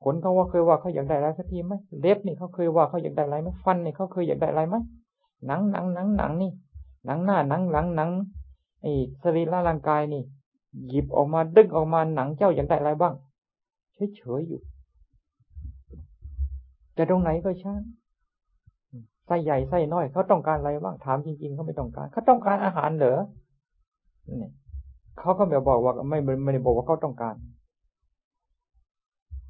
[0.03, 4.75] ขนเขาว่าเคยว่าเขาอยากได้อะไรสักทีไหมเล็บนี่เขาเคยว่าเขาอยากได้อะไรไหมฟันนี่เขาเคยอยากได้อะไรไหม
[5.45, 6.51] หนังหนังหนังหนังนี่
[7.05, 8.09] หนังหน้าหนังหลังหนัง
[8.81, 10.23] ไอ้สรีระร่างกายนี่
[10.87, 13.13] หยิบออกมาดึงออกมาหนังเจ้าอยากได้อะไรบ้าง
[14.15, 14.61] เฉยๆอยู่
[16.93, 17.81] แต่ตรงไหนก็ช่าง
[19.25, 23.19] ไส้ใหญ่ไส้น้อยเขาต้องการอะไรบ้างถามจริงๆเขาไม่ต้องการเขาต้องการอาหารเหรอ
[25.19, 27.35] เขาก็ไม่บอกว่าไม่ไม่ได้บอกว่าเขาต้องการ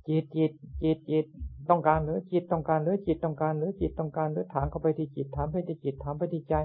[0.07, 0.51] จิตจิต
[0.81, 1.25] จิตจิต
[1.69, 6.55] ต้องการหรือจิตต้องการหรือจิตต้องการหรือจิตต้องการหรือถามเข้าไปที่จิตถามไปที่จิตถามไปที่ใจ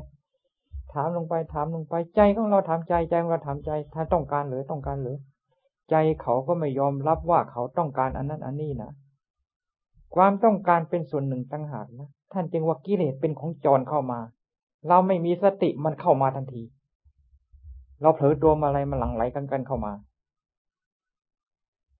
[0.93, 5.17] ถามลงไปถามลงไปใจของเราถามใจใจของเราถามใจถ้าต้องการหรือต้องการหรือ
[5.91, 8.91] ใจเขาก็ไม่ยอมรับว่าเขาต้องการอันนั้นอันนี้นะ
[10.15, 14.21] ความต้องการเป็นส่วนหนึ่งต่างหากนะท่านจึงว่ากิเลสเป็นของจรเข้ามา
[14.89, 16.63] เราไม่มีสติมันเข้ามาทันที
[18.03, 19.93] เราเผลอตัวมาอะไรมาหลั่งไหลกันกันเข้ามา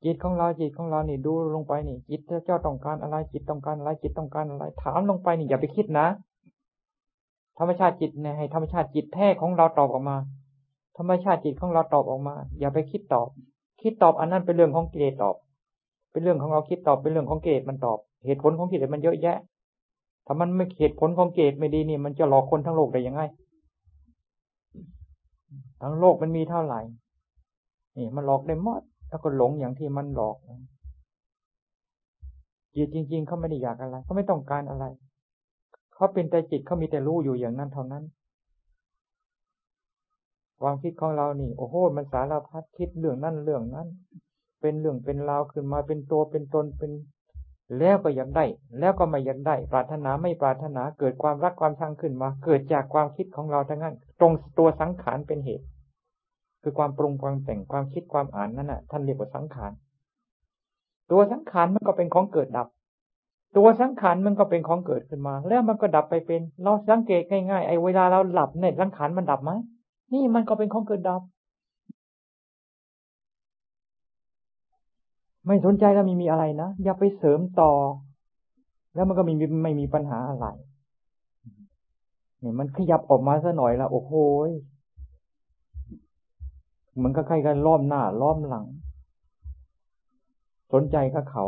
[0.05, 6.07] จิตของเราจิตของเรานี่ดูลงไปนี่ จิตเจ้าต้องการอะไรจิตต้องการอะไรจิตต้องการอะไร ถามลงไปนี่อย่าไปคิดนะ
[7.59, 10.17] ธรรมชาติจิตเนี่ยให้ธรรมชาติจิตแท้ของเราตอบออกมา
[10.99, 13.29] ธรรมชาติจิตของเราตอบออกมา อย่าไปคิดตอบ
[13.83, 15.37] คิดตอบอันนั้นเป็นเรื่องของกิเลสตอบ
[16.13, 19.37] เป็นเรื่องของเราคิดตอบเป็นเรื่องของเกตมันตอบ เหตุผลของกิเลสมันเยอะแยะ
[20.27, 23.23] ถ้ามันไม่เหตุผลของเกตไม่ดีนี่ มันจะหลอกคนทั้งโลกได้ยังไง
[25.83, 26.81] ทั้งโลกมันมีเท่าไหร่
[27.97, 30.37] นี่มันหลอกได้หมดแล้วก็หลงอย่างที่มันหลอก
[32.75, 34.85] จิตจริง ๆเขาไม่ได้อยากอะไรเขาไม่ต้องการอะไร
[35.95, 38.05] เขาเป็นแต่จิตเขามีแต่รู้อยู่อย่างนั้นเท่านั้น
[40.61, 43.89] ความคิดของเรานี่ โอ้โหมันสารพัดคิดเรื่องนั้นเรื่องนั้น
[44.61, 46.91] เป็นเรื่องเป็นราวขึ้นมาเป็นตัวเป็นตนเป็น
[47.79, 48.45] แล้วก็อยากได้
[48.79, 55.67] แล้วก็ไม่อยากได้ ปรารถนาไม่ปรารถนาเกิดความรักความชังขึ้นมา เกิดจากความคิดของเราทั้งนั้น ตรงตัวสังขารเป็นเหตุ
[56.63, 59.73] คือความปรุงความแต่งความคิดความอ่านนั่นน่ะท่านเรียกว่าสังขาร
[61.11, 62.69] ตัวสังขารมันก็เป็นของเกิดดับ
[63.57, 69.53] ตัวสังขารมันก็เป็นของเกิดขึ้นมา แล้วมันก็ดับไปเป็น เราสังเกตง่ายๆไอ้เวลาเราหลับเนี่ยสังขารมันดับไหม
[70.13, 71.23] นี่มันก็เป็นของเกิดดับ
[75.47, 77.73] ไม่สนใจแล้วมีมีอะไรนะ อย่าไปเสริมต่อ
[78.95, 80.47] แล้วมันก็มีไม่มีปัญหาอะไร
[82.41, 84.13] เนี่ยมันขยับออกมาซะหน่อยละโอ้โห
[87.03, 88.67] มันก็ใครกันล้อมหน้าล้อมหลัง
[90.73, 91.45] สนใจกับเขา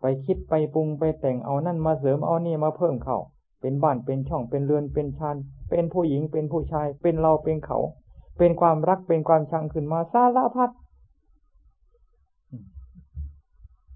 [0.00, 3.16] ไปคิดไปปรุงไปแต่งเอานั่นมาเสริมเอานี่มาเพิ่มเขา
[3.60, 5.36] เป็นบ้านเป็นช่องเป็นเรือนเป็นชาน
[5.70, 7.78] เป็นผู้หญิงเป็นผู้ชาย เป็นเราเป็นเขา
[8.38, 10.70] เป็นความรักเป็นความชังขึ้นมาสารพัด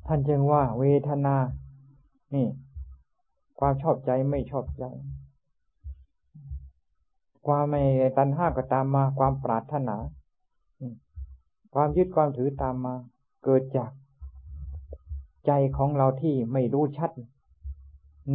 [0.06, 1.36] ท่านจึงว่าเวทนา
[2.34, 2.46] นี่
[3.60, 4.84] ความชอบใจไม่ชอบใจ
[7.46, 7.82] ความไม่
[8.18, 9.96] ตัณห้าก็ตามมา ความปรารถนา
[11.74, 12.94] ความยึดความถือตามมา
[13.44, 13.90] เกิดจาก
[15.46, 17.10] ใจของเราที่ไม่รู้ชัด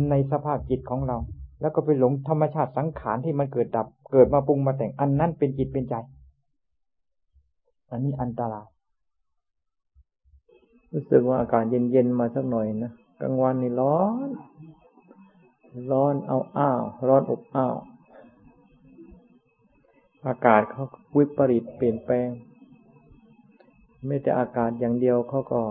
[0.10, 1.18] ในสภาพจิตของเรา
[1.62, 5.96] แล้วก็ไปหลงธรรมชาติสังขารที่มันเกิดดับ เกิดมาปรุงมาแต่งอันนั้นเป็นจิตเป็นใจ
[7.90, 8.68] อันนี้อันตราย
[10.98, 14.30] รู้สึกว่าอากาศเย็นๆมาสักหน่อยนะกลางวันนี่ร้อน
[15.92, 17.76] ร้อนเอาอ้าว ร้อนอบอ้าว
[20.28, 20.86] อากาศเขา
[21.18, 22.30] วิปริตเปลี่ยนแปลง
[24.06, 25.62] ไม่แต่อากาศอย่างเดียวเขาก็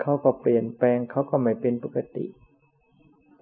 [0.00, 2.24] เขาก็เปลี่ยนแปลงเขาก็ไม่เป็นปกติ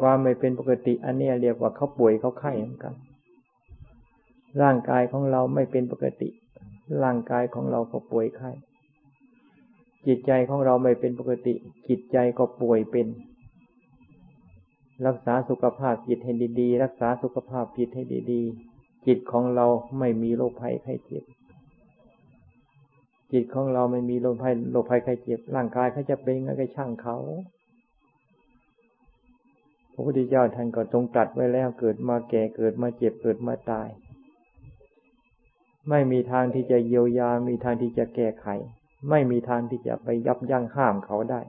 [0.00, 2.94] ความไม่เป็นปกติ อันนี้เรียกว่าเขาป่วยเขาไข้เหมือนกัน
[4.62, 6.28] ร่างกายของเราไม่เป็นปกติ
[7.02, 8.50] ร่างกายของเราก็ป่วยไข้
[10.06, 11.54] จิตใจของเราไม่เป็นปกติ
[11.88, 13.06] จิตใจก็ป่วยเป็น
[15.06, 19.66] รักษาสุขภาพจิตให้ดีๆ รักษาสุขภาพจิตให้ดีๆ จิตของเรา
[19.98, 21.24] ไม่มีโรคภัยไข้เจ็บ
[23.32, 27.16] จิตของเราไม่มีโรคภัยโรคภัยใครเจ็บ ร่างกายเขาจะเป็นอะไรช่างเขา
[29.92, 33.88] พระพุทธเจ้าท่านก็ทรงตรัสไว้แล้วเกิดมาแก่เกิดมาเจ็บเกิดมาตาย
[35.88, 38.46] ไม่มีทางที่จะเยียวยา มีทางที่จะแก้ไข
[39.10, 41.40] ไม่มีทางที่จะไปยับยั้งห้ามเขาได้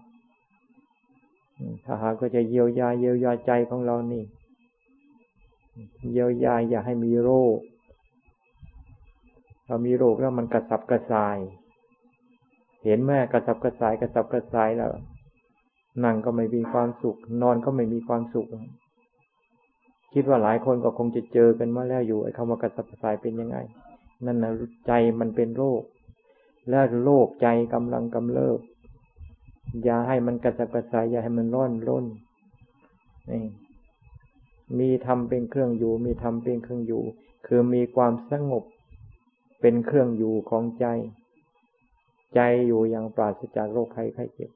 [1.86, 4.24] ถ้าหากก็จะเยียวยาเยียวยาใจของเรานี่
[6.12, 7.58] เยียวยาอย่าให้มีโรค
[9.68, 11.38] เรามีโรคแล้วมันกระสับกระส่าย
[12.84, 14.92] เห็นแม่กระสับกระสายกระสับกระสายแล้ว
[16.04, 18.48] นั่งก็ไม่มีความสุข นอนก็ไม่มีความสุข
[20.14, 23.58] คิดว่าหลายคนก็คงจะเจอกันมาแล้วอยู่ไอ้คำว่ากระสับกระสายเป็นยังไง
[24.26, 24.52] นั่นนะ
[24.88, 25.82] ใจมันเป็นโรค
[26.70, 28.60] และโรคใจกำลังกำเริบ
[29.84, 32.06] อย่าให้มันกระสับกระสายอย่าให้มันร้อนร่น
[33.32, 33.44] นี่
[34.80, 37.04] มีทำเป็นเครื่องอยู่ มีทำเป็นเครื่องอยู่
[37.48, 38.64] คือมีความสงบ
[39.62, 40.86] เป็นเครื่องอยู่ของใจ
[42.36, 44.52] ใจอยู่อย่างปราศจากโรคภัยไข้เจ็บ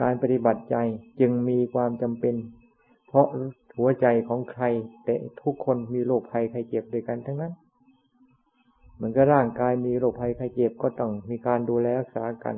[0.00, 0.76] การปฏิบัติใจ
[1.20, 2.34] จึงมีความจำเป็น
[3.08, 3.26] เพราะ
[3.78, 4.64] หัวใจของใคร
[5.04, 7.52] แต่ทุกคนมีโรคภัยไข้เจ็บด้วยกันทั้งนั้น
[9.00, 12.54] มือนกับร่างกายมีโรคภัยไข้เจ็บก็ต้องมีการดูแลรักษากัน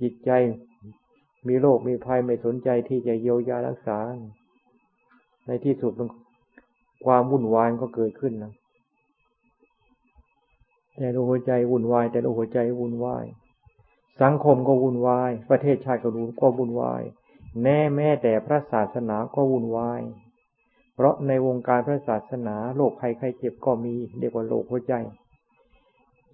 [0.00, 0.30] จิตใจ
[1.48, 3.98] มีโรคมีภัยไม่สนใจที่จะเยียวยารักษา
[5.46, 5.92] ในที่สุด
[7.04, 8.52] ความวุ่นวายก็เกิดขึ้นนะ
[10.96, 13.24] แต่หัวใจวุ่นวาย แต่หัวใจวุ่นวาย
[14.22, 17.02] สังคมก็วุ่นวาย ประเทศชาติก็รู้ก็วุ่นวาย
[17.62, 20.00] แน่แม้แต่พระศาสนาก็วุ่นวาย
[20.94, 24.94] เพราะในวงการพระศาสนาโรคภัยไข้เจ็บก็มีเรียกว่าโรคหัวใจ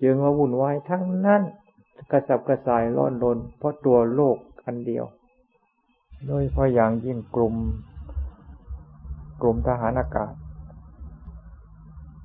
[0.02, 1.42] จึงว่าวุ่นวายทั้งนั้น
[2.10, 5.04] กระสับกระส่ายร้อนรนเพราะตัวโลกอันเดียว
[6.26, 7.54] โดยเพราะอย่างยิ่งกลุ่ม
[9.42, 10.32] กลุ่มทหารอากาศ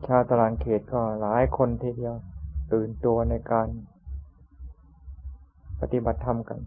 [0.06, 2.16] ชาวตารางเขตก็หลายคนทีเดียว
[2.74, 3.68] ตื่นตัวในการ
[5.82, 6.60] ปฏิบัติธรรมกัน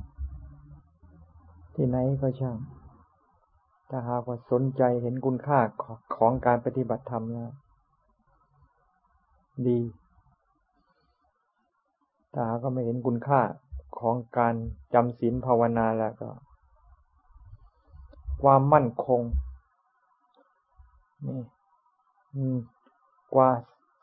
[1.75, 2.57] ที่ไหนก็ช่าง
[3.89, 5.59] ถ้าหากว่าสนใจเห็นคุณค่า
[6.17, 7.51] ของการปฏิบัติธรรมแล้ว
[9.69, 9.79] ดี
[12.33, 13.41] ถ้าหาก็ไม่เห็นคุณค่า
[13.99, 14.55] ขของการ
[14.95, 16.29] จำศีลภาวนาแล้วก็
[18.43, 19.21] ความมั่นคง
[21.27, 21.41] นี่
[23.35, 23.51] กว่า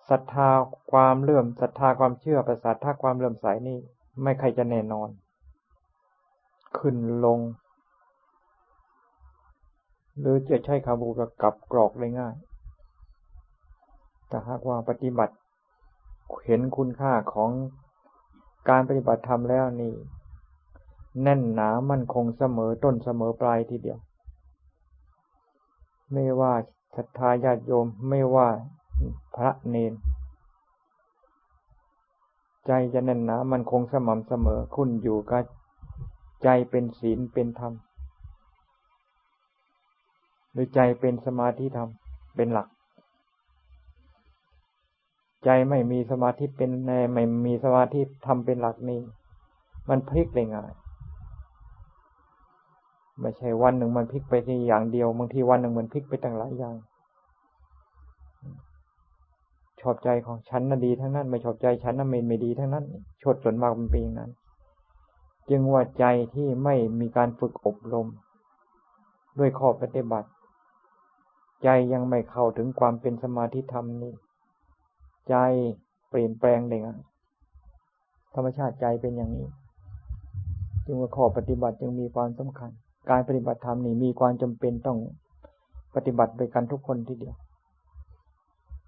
[0.09, 0.49] ศรัทธา
[0.91, 3.77] ความเลื่อมศรัทธาความเชื่อประสาทถ้าความเลื่อมใสนี่
[4.23, 5.09] ไม่ใครจะแน่นอน
[6.77, 7.39] ขึ้นลง
[10.19, 11.13] หรือจะใช้คำบูร
[11.43, 12.35] กับกรอกได้ง่าย
[14.27, 15.35] แต่หากว่าปฏิบัติ
[16.45, 17.51] เห็นคุณค่าของ
[18.69, 19.93] การปฏิบัติธรรมแล้วนี่
[21.21, 23.99] แน่นหนามั่นคงเสมอต้นเสมอปลายทีเดียว
[26.13, 26.53] ไม่ว่า
[26.95, 28.47] ศรัทธาญาติโยมไม่ว่า
[29.35, 29.93] พระเนน
[32.67, 35.43] ใจจะแน่นหนามันคงสม่ำเสมอคุณอยู่กับ
[36.43, 37.73] ใจเป็นศีลเป็นธรรม
[40.51, 41.89] หรือใจเป็นสมาธิธรรม
[42.35, 42.67] เป็นหลัก
[45.45, 49.02] ใจไม่มีสมาธิเป็นแนไม่มีสมาธิทำเป็นหลักนี่
[49.89, 50.71] มันพลิกได้ง่าย
[53.21, 56.75] ไม่ใช่วันหนึ่งมันพลิกไปที่อย่างเดียวบางทีวันหนึ่งมันพลิกไปตั้งหลายอย่าง
[59.82, 62.86] ชอบใจของฉันน่ะดีทั้งนั้น ไม่ชอบใจฉันน่ะไม่ไม่ดีทั้งนั้น
[63.23, 64.32] ชดส่วนมากมันเป็นอย่างนั้น
[65.49, 68.08] จึงว่าใจที่ไม่มีการฝึกอบรม
[69.39, 70.30] ด้วยข้อปฏิบัติ
[71.63, 74.13] ใจยังไม่เข้าถึงความเป็นสมาธิธรรมนี้
[75.29, 75.35] ใจ
[76.09, 76.83] เปลี่ยนแปลงเอง
[78.35, 79.47] ธรรมชาติใจเป็นอย่างนี้
[80.85, 82.71] จึงว่าข้อปฏิบัติจึงมีความสำคัญ
[83.09, 84.97] การปฏิบัติธรรมนี่มีความจำเป็นต้อง
[85.95, 87.35] ปฏิบัติโดยกันทุกคนทีเดียว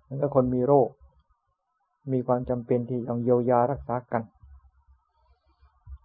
[0.08, 0.88] มันก็คนมีโรค
[2.14, 4.24] มีความจำเป็นที่ต้องเยียวยารักษากัน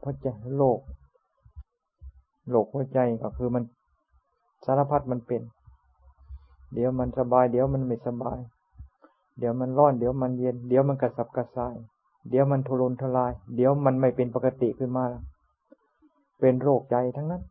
[0.00, 0.78] เพราะจะโรค
[2.50, 3.64] โรคหัวใจก็คือมัน
[4.64, 5.42] สารพัดมันเป็น
[6.74, 8.38] เดี๋ยวมันสบาย เดี๋ยวมันไม่สบาย
[9.38, 11.74] เดี๋ยวมันร้อน เดี๋ยวมันเย็น เดี๋ยวมันกระสับกระส่าย
[12.30, 15.04] เดี๋ยวมันทุรนทุราย เดี๋ยวมันไม่เป็นปกติขึ้นมา
[16.40, 17.42] เป็นโรคใจทั้งนั้น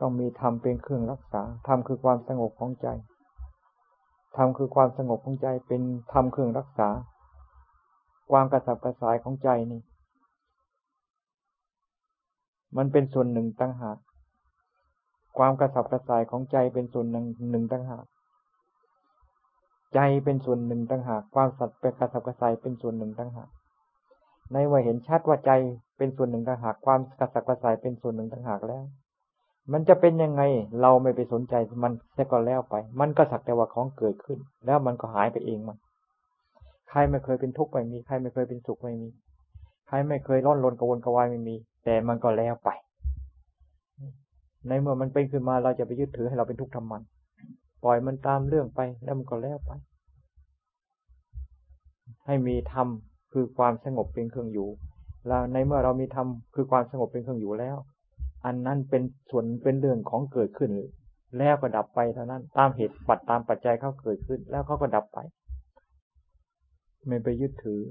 [0.00, 2.88] ต้องมีธรรมเป็นเครื่องรักษา ธรรมคือความสงบของใจ
[4.36, 6.88] ธรรมคือความสงบของใจ เป็นธรรมเครื่องรักษา
[8.30, 9.80] ความกระสับกระส่ายของใจนี่
[12.76, 13.98] มันเป็นส่วนหนึ่งตั้งหาก
[15.38, 18.04] ความกระสับกระส่ายของใจเป็นส่วนหนึ่งหนึ่งตั้งหาก
[19.94, 23.48] ใจเป็นส่วนหนึ่งตั้งหากความสัตว์เป็นกระสับกระส่ายเป็นส่วนหนึ่งตั้งหาก
[24.52, 25.50] ในว่าเห็นชัดว่าใจ
[25.96, 28.84] เป็นส่วนหนึ่งต่างหากความกระสับกระส่ายเป็นส่วนหนึ่งต่างหากแล้ว
[29.72, 30.42] มันจะเป็นยังไง
[30.82, 35.78] เราไม่ไปสนใจมันแค่ก็แล้วไป มันก็สักแต่ว่าของเกิดขึ้น แล้วมันก็หายไปเองมัน
[36.90, 39.08] ใครไม่เคยเป็นทุกข์ไม่มีใครไม่เคยเป็นสุขไม่มี
[39.88, 42.70] ใครไม่เคยร้อนรนกระวนกระวายไม่มี แต่มันก็แล้วไป
[44.68, 47.02] ในเมื่อมันเป็นขึ้นมาเราจะไปยึดถือให้เราเป็นทุกข์ทำมัน
[47.84, 49.70] ปล่อยมันตามเรื่องไปแล้วมันก็แล้วไป
[52.26, 52.88] ให้มีธรรม
[53.32, 54.68] คือความสงบเป็นเครื่องอยู่
[55.28, 57.76] แล้วในเมื่อเรามีธรรมคือความสงบเป็นเครื่องอยู่แล้ว
[58.44, 60.70] อันนั้นเป็นส่วนเป็นเรื่องของเกิดขึ้น
[61.38, 65.18] แล้วก็ดับไปเท่านั้น ตามเหตุปัจตามปัจจัยเขาเกิดขึ้น แล้วเขาก็ดับไป
[67.06, 67.82] ไม่ไปยึดถือ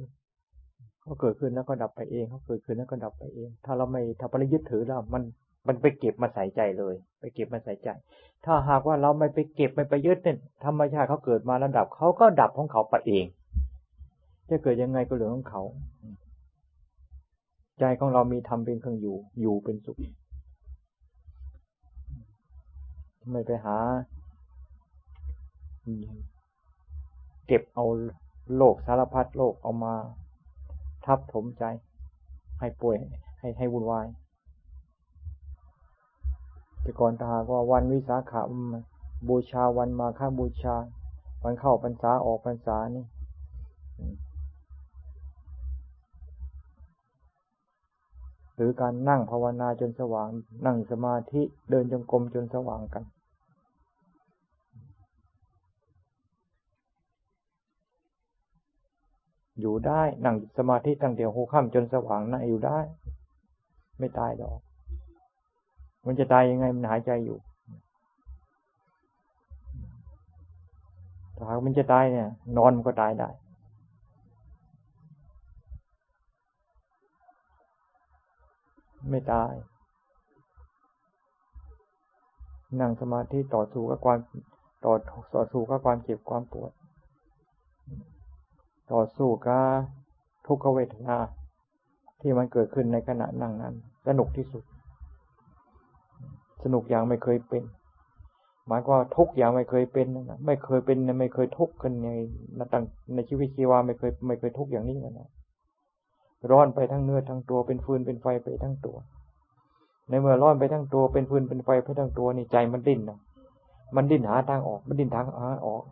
[1.02, 5.24] เขาเกิดขึ้นแล้วก็ดับไปเองเขาเกิดขึ้นแล้วก็ดับไปเอง ถ้าเราไม่ถ้าไปยึดถือแล้วมัน
[5.68, 7.90] มันไปเก็บมาใส่ใจเลย ไปเก็บมาใส่ใจ
[8.46, 13.26] ถ้าหากว่าเราไม่ไปเก็บไม่ไปยึดเนี่ยธรรมชาติเขาเกิดมาแล้วดับเขาก็ดับของเขาไปเอง
[14.50, 15.64] จะเกิดยังไงก็เรื่องของเขา
[17.80, 19.98] ใจของเรามีธรรมเป็นเครื่องอยู่ อยู่เป็นสุข
[23.32, 23.78] ไม่ไปหา
[27.48, 27.86] เก็บเอา
[28.58, 29.94] โลกสารพัดโลกเอามา
[31.06, 31.64] ทับถมใจ
[32.60, 32.98] ให้ป่วย
[33.40, 34.08] ให้ให้วุ่นวาย
[36.88, 38.42] แต่ก่อนตาว่าวันวิสาขา
[39.30, 40.76] บูชาวันมาฆบูชา
[41.44, 43.06] วันเข้าพรรษาออกพรรษานี่
[48.56, 50.30] หรือการนั่งภาวนาจนสว่าง
[50.66, 53.04] นั่งสมาธิเดินจงกรมจนสว่างกัน
[59.60, 62.80] อยู่ได้ นั่งสมาธิตั้งแต่หัวค่ำจนสว่างนั่งอยู่ได้
[64.00, 64.67] ไม่ตายดอก
[66.08, 67.38] มันจะตายยังไงมันหายใจอยู่
[71.36, 73.30] ถ้าหากมันจะตายเนี่ย นอนมันก็ตายได้
[79.10, 79.54] ไม่ตาย
[82.80, 84.20] นั่งสมาธิต่อสู้กับความ
[84.86, 84.94] ต่อ
[85.36, 86.72] ต่อสู้กับความเจ็บความปวด
[88.92, 89.64] ต่อสู้กับ
[90.48, 91.18] ทุกขเวทนา
[92.22, 93.74] ที่มันเกิดขึ้นในขณะนั่งนั้น
[94.08, 94.64] สนุกที่สุด
[96.64, 97.64] สนุกอย่างไม่เคยเป็น
[98.68, 102.10] หมายว่าทุกอย่างไม่เคยเป็นนะไม่เคยเป็นไม่เคยทุกข์กันใน
[102.74, 102.84] ตั้ง
[103.16, 105.28] ในชีวิตชีวาไม่เคยไม่เคยทุกข์อย่างนี้นะ
[106.52, 108.98] ร้อนไปทั้งเนื้อทั้งตัวเป็นฟืนเป็นไฟไปทั้งตัว
[110.10, 113.18] ในเมื่อร้อนไปทั้งตัวเป็นฟืนเป็นไฟไปทั้งตัวนี่ใจมันดิ้นนะ
[113.96, 115.84] มันดิ้นหาทางออก มันดิ้นทางหาออก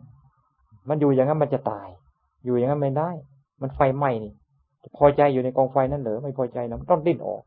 [0.88, 1.88] มันอยู่อย่างนั้นมันจะตาย
[2.44, 3.10] อยู่อย่างนั้นไม่ได้
[3.62, 4.32] มันไฟไหม้นี่
[4.96, 7.42] พอใจอยู่ในกองไฟนั่นเหรอไม่พอใจนะมันต้องดิ้นออก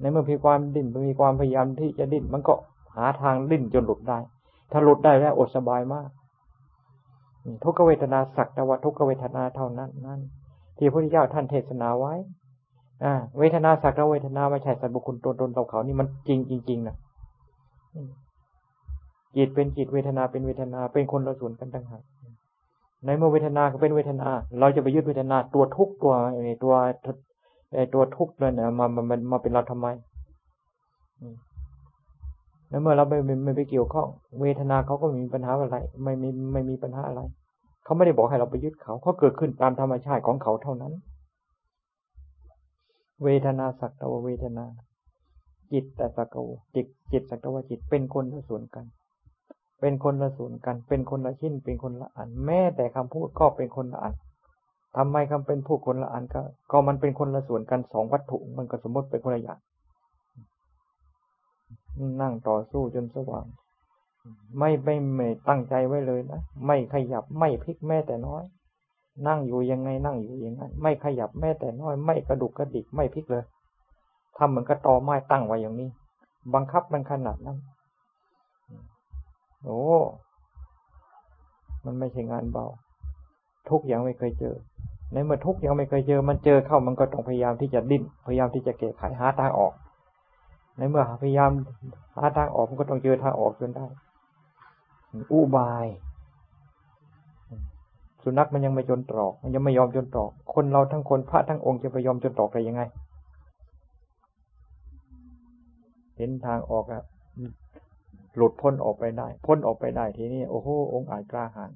[0.00, 2.54] ในเมื่อมีความดิ้นมีความพยายามที่จะดิ้นมันก็
[2.96, 4.18] หาทางดิ้นจนหลุดได้
[4.72, 6.08] ถ้าหลุดได้แล้วอดสบายมาก
[7.64, 10.20] ทุกเวทนาสักแต่ว่าทุกเวทนาเท่านั้นนั่น
[10.78, 12.14] ที่พระพุทธเจ้าท่านเทศนาไว้
[13.04, 16.96] อ่าเวทนาสักแต่เวทนาไม่ใช่สัตว์บุคคลตนตนเราเขานี่มันจริงจริงๆนะ
[19.36, 22.02] จิตเป็นจิตเวทนาเป็นเวทนาเป็นคนละส่วนกันต่างหาก
[23.04, 24.28] ในเมื่อเวทนาก็เป็นเวทนา
[24.60, 26.12] เราจะไปยึดเวทนาตัวทุกตัว
[26.64, 26.74] ตัว
[27.94, 29.88] ตัวทุกเลยเนี่ยมามันมาเป็นเราทำไม
[32.68, 34.08] แล้วเมื่อเราไม่ไม่ไปเกี่ยวข้อง
[34.40, 37.20] เวทนาเขาก็มีปัญหาอะไร ไม่มีไม่มีปัญหาอะไร
[37.84, 40.92] เขาไม่ได้บอกให้เราไปยึดเขาเขาเกิดขึ้นตามธรรมชาติของเขาเท่านั้น
[43.24, 44.64] เวทนาสักตะวเวทนา
[45.72, 48.84] จิตแต่สักวจิตจิตสักตะวจิตเป็นคนละส่วนกัน
[49.80, 54.14] เป็นคนละส่วนกัน เป็นคนละชิ้นเป็นคนละอัน แม้แต่คำพูดก็เป็นคนละอัน
[54.96, 59.58] ทำไมคำเป็นผู้คนละอันก็ ก็มันเป็นคนละส่วนกันสองวัตถุ มันก็สมมติเป็นคนละอย่าง
[62.20, 63.46] นั่งต่อสู้จนสว่าง
[64.58, 68.42] ไม่ไม่ไม่ตั้งใจไว้เลยนะ ไม่ขยับไม่พลิกแม้แต่น้อย
[69.26, 73.44] นั่งอยู่ยังไงนั่งอยู่ยังไงไม่ขยับแม้แต่น้อย ไม่กระดุกกระดิกไม่พลิกเลย
[74.36, 75.88] ทำเหมือนกระตอไม้ตั้งไว้อย่างนี้
[76.54, 77.58] บังคับมันขนาดนั้น
[79.64, 79.80] โอ้
[81.84, 82.66] มันไม่ใช่งานเบา
[83.70, 84.54] ทุกอย่างไม่เคยเจอ
[85.12, 89.72] ในเมื่อทุกอย่างไม่เคยเจอ มันเจอเข้ามันก็ต้องพยายามที่จะดิ้น พยายามที่จะแก้ไขหาทางออก
[90.76, 91.50] ในเมื่อพยายาม
[92.16, 93.86] หาทางออกมันก็ต้องเจอทางออกจนได้
[95.32, 95.86] อุบาย
[98.22, 102.82] สุนัขมันยังไม่จนตรอก มันยังไม่ยอมจนตรอก คนเราทั้งคนพระทั้งองค์จะไปยอมจนตรอกได้ยังไง
[106.16, 107.02] เห็นทางออกอะ
[108.36, 111.70] หลุดพ้นออกไปได้ พ้นออกไปได้ทีนี้โอ้โหองค์อาจกล้าหาญ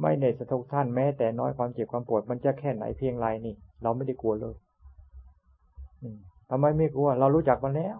[0.00, 4.54] ไม่ในสะทกท่านแม้แต่น้อยความเจ็บความปวดมันจะแค่ไหนเพียงไรนี่ เราไม่ได้กลัวเลย
[6.50, 7.96] ทำไมไม่กลัว เรารู้จักมันแล้ว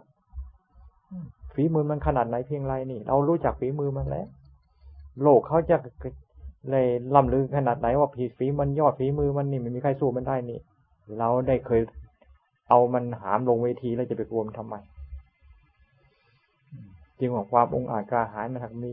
[1.55, 4.27] ฝีมือมันขนาดไหนเพียงไรนี่ เรารู้จักฝีมือมันแล้ว
[5.23, 5.77] โลกเขาจะ
[6.71, 10.59] เลยล่ำลือขนาดไหนว่าผีฝีมันยอดฝีมือมันนี่ไม่มีใครสู้มันได้นี่
[11.19, 11.81] เราได้เคย
[12.69, 14.75] เอามันหามลงเวทีแล้วจะไปกลัวมันทำไม
[17.19, 18.93] จริงของความองอาจกล้าหาญมันหักมี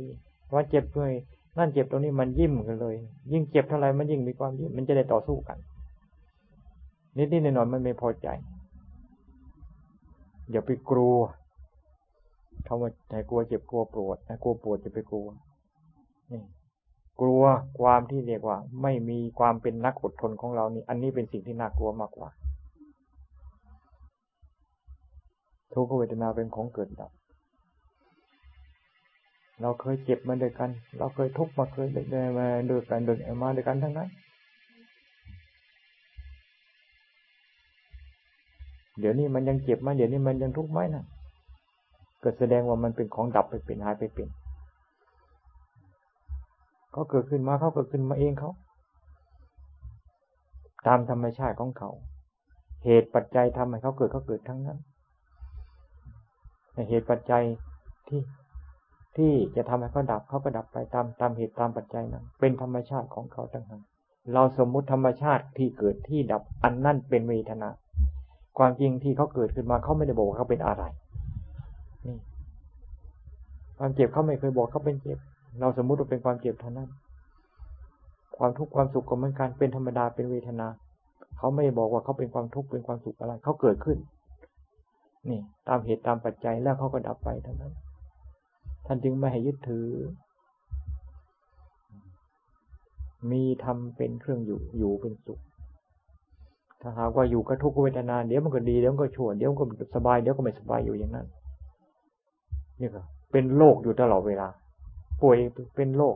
[0.53, 1.13] ว่าเจ็บเลย
[1.57, 2.95] นั่นเจ็บตรงนี้มันยิ้มกันเลย
[3.31, 5.57] ยิ่งเจ็บเท่าไรมันยิ่งมีความยิ้มมันจะได้ต่อสู้กัน
[7.17, 8.27] นิดๆหน่อยๆมันไม่พอใจ
[10.51, 11.17] อย่าไปกลัว
[12.67, 15.27] คำว่าใจกลัวเจ็บกลัวปวดนะกลัวปวดจะไปกลัว
[16.31, 16.41] นี่
[17.21, 17.43] กลัว
[17.79, 22.29] ความที่เรียกว่า ไม่มีความเป็นนักอดทนของเรานี่ อันนี้เป็นสิ่งที่น่ากลัวมากกว่า
[25.73, 27.11] ทุกขเวทนาเป็นของเกิดดับ
[29.61, 34.09] เราเคยเจ็บมาด้วยกัน เราเคยทุกข์มาเคยได้มาด้วยกันเดินมาด้วยกันทั้งนั้น
[38.99, 41.03] เดี๋ยวนี้มันยังเจ็บไหมเดี๋ยวนี้มันยังทุกข์ไหมนะ
[42.23, 44.29] ก็แสดงว่ามันเป็นของดับไปเป็นหายไปเป็น
[46.91, 48.51] เขาเกิดขึ้นมาเขาเกิดขึ้นมาเองเขา
[50.87, 51.89] ตามธรรมชาติของเขา
[52.85, 54.79] เหตุปัจจัยทำให้เขาเกิดเขาเกิดทั้งนั้น
[56.89, 57.43] เหตุปัจจัย
[58.07, 58.19] ที่
[59.17, 63.81] ที่จะทำให้เขาดับเขาก็ดับไปตามตามเหตุตามปัจจัยนั้น เป็นธรรมชาติของเขาทั้งนั้น
[64.33, 67.69] เราสมมุติธรรมชาติที่เกิดที่ดับอันนั่นเป็นเวทนา
[68.57, 70.83] ความจริงที่เขาเกิดขึ้นมาเขาไม่ได้บอกว่าเขาเป็นอะไร
[72.07, 72.17] นี่
[73.77, 75.17] ความเจ็บเขาไม่เคยบอกเขาเป็นเจ็บ
[75.59, 76.89] เราสมมุติว่าเป็นความเจ็บเท่านั้น
[78.37, 80.67] ความทุกข์ความสุขก็เหมือนกันเป็นธรรมดาเป็นเวทนา
[81.37, 83.97] เขาไม่บอกว่าเขาเป็นความทุกข์เป็นความสุขอะไร เขาเกิดขึ้น
[85.29, 87.73] นี่ ตามเหตุตามปัจจัยแล้วเขาก็ดับไปเท่านั้น
[88.85, 89.87] ท่านจึงไม่ให้ยึดถือ
[93.31, 95.39] มีทำเป็นเครื่องอยู่อยู่เป็นสุข
[96.81, 101.27] ถ้าหากว่าอยู่กับทุกขเวทนาเดี๋ยวมันก็ดีเดี๋ยวมันก็ชั่วเดี๋ยวมันก็สบายเดี๋ยวก็ไม่สบายอยู่อย่างนั้น
[102.79, 104.47] นี่ก็เป็นโรคอยู่ตลอดเวลา
[105.21, 105.37] ป่วย
[105.75, 106.15] เป็นโรค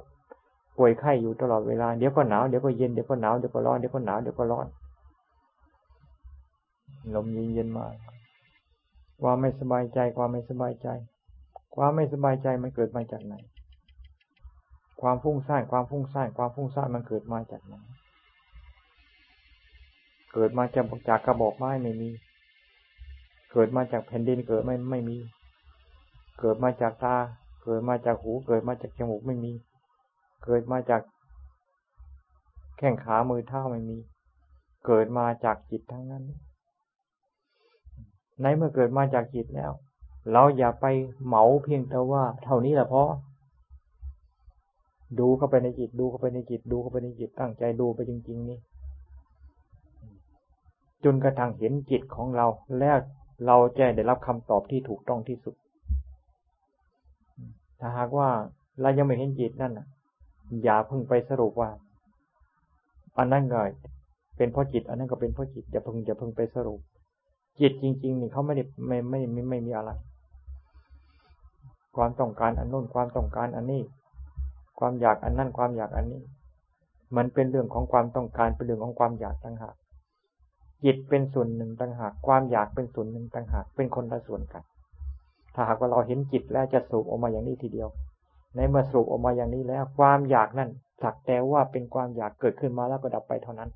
[0.78, 4.68] ป่วยไข้อยู่ตลอดเวลาเดี๋ยวก็หนาวเดี๋ยวก็เย็นเดี๋ยวก็หนาวเดี๋ยวก็ร้อนเดี๋ยวก็หนาวเดี๋ยวก็ร้อน
[7.16, 7.86] ลมเย็นเย็นมา
[9.22, 10.88] ความไม่สบายใจความไม่สบายใจ
[11.76, 13.36] ความไม่สบายใจมันเกิดมาจากไหน
[15.02, 17.76] ความฟุ้งซ่านความฟุ้งซ่านความฟุ้งซ่านมันเกิดมาจากไหน
[20.34, 22.10] เกิดมาจากจากกระบอกไม้ไม่มี
[23.52, 25.18] เกิดมาจากแผ่นดินเกิดไม่ไม่มี
[26.40, 27.16] เกิดมาจากตา
[27.64, 29.54] เกิดมาจากหู เกิดมาจากจมูกไม่มี
[30.46, 31.02] เกิดมาจาก
[32.78, 33.98] แข้งขามือเท้าไม่มี
[34.86, 36.24] เกิดมาจากจิตทั้งนั้น
[38.42, 39.72] ในเมื่อเกิดมาจากจิตแล้ว
[40.32, 40.86] เราอย่าไป
[41.26, 43.04] เหมาเพียงแต่ว่า เท่านี้แหละพอ
[45.20, 48.60] ดูเข้าไปในจิต ดูเข้าไปในจิต ดูเข้าไปในจิตตั้งใจดูไปจริง ๆ นี่
[51.04, 52.48] จนกระทั่งเห็นจิตของเรา
[52.80, 52.98] แล้ว
[53.46, 55.56] เราจะได้รับคำตอบที่ถูกต้องที่สุด
[57.80, 58.30] ถ้าหากว่า
[58.82, 59.80] เรายังไม่เห็นจิตนั่น
[60.64, 61.70] อย่าเพิ่งไปสรุปว่า
[63.18, 63.62] อันนั้นก็
[64.38, 66.80] เป็นเพราะจิต อันนั้นก็เป็นเพราะจิตอย่าเพิ่งอย่าเพิ่งไปสรุป
[67.62, 69.92] จิตจริง ๆ นี่เขาไม่ได้ไม่ไม่ไม่ไม่มีอะไร
[71.96, 73.82] ความต้องการอันนู้นความต้องการอันนี้
[74.80, 76.22] ความอยากอันนั้นความอยากอันนี้
[77.18, 79.76] มันเป็นเรื่องของความต้องการเป็นเรื่องของความอยากต่างหาก
[80.84, 84.64] จิตเป็นส่วนหนึ่งต่างหากความอยากเป็นส่วนหนึ่งต่างหากเป็นคนละส่วนกัน
[85.56, 87.90] ถ้าหากว่าเราเห็นจิตแล้วจะสูบออกมาอย่างนี้ทีเดียว
[88.56, 90.70] ในเมื่อสูบออกมาอย่างนี้แล้ว ความอยากนั่น
[91.02, 93.70] สักแต่ว่าเป็นความอยากเกิดขึ้นมาแล้วก็ดับไปเท่านั้น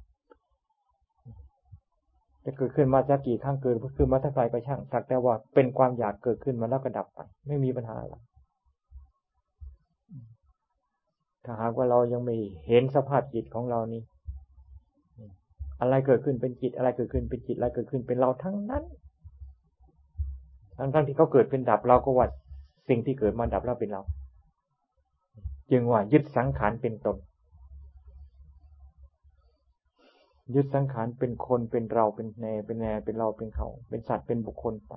[2.46, 8.16] จะเกิดขึ้นมาจะกี่ครั้งเกิดขึ้นมาเท่าไรก็ช่างสักแต่ว่าเป็นความอยากเกิดขึ้นมาแล้วก็ดับไปไม่มีปัญหาอะไร
[11.46, 12.36] ถ้าหากว่าเรายังไม่
[12.68, 14.02] เห็นสภาพจิตของเรานี่
[15.82, 18.84] อะไรเกิดขึ้นเป็นจิตอะไรเกิดขึ้นเป็นจิตอะไรเกิดขึ้นเป็นเราทั้งนั้น
[20.78, 22.28] ทั้งทั้งที่เขาเกิดเป็นดับเราก็ว่า
[22.90, 24.02] สิ่งที่เกิดมาดับแล้วเป็นเรา
[25.72, 27.18] จึงว่ายึดสังขารเป็นตน
[30.56, 34.94] ยึดสังขารเป็นคนเป็นเราเป็นแนเป็นแนเป็นเราเป็นเขา เป็นสัตว์เป็นบุคคลไป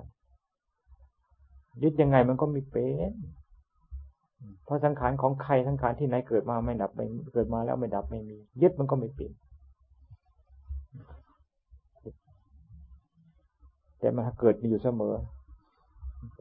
[1.83, 3.11] ยึดยังไงมันก็ม่เป็น
[4.65, 9.33] เพราะสังขารของใครสังขารที่ไหนเกิดมาไม่ดับไม่เกิดมาแล้วไม่ดับไม่มี ยึดมันก็ไม่เปลี่ยน
[13.99, 15.13] แต่มันเกิดมีอยู่เสมอ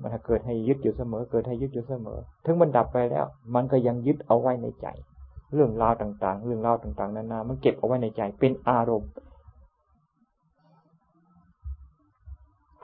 [0.02, 4.86] มันเกิดให้ยึดอยู่เสมอ เกิดให้ยึดอยู่เสมอ ถึงมันดับไปแล้ว มันก็ยังยึดเอาไว้ในใจ
[5.54, 9.10] เรื่องราวต่างๆ เรื่องราวต่าง ๆนานามันเก็บเอาไว้ในใจ เป็นอารมณ์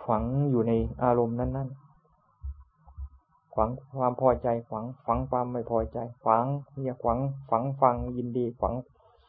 [0.07, 6.45] ฝังอยู่ในอารมณ์นั้นๆฝังความพอใจฝังฝังความไม่พอใจ ฝัง
[6.81, 7.19] เนี่ยฝัง
[7.51, 8.75] ฝังฟังยินดี ฝัง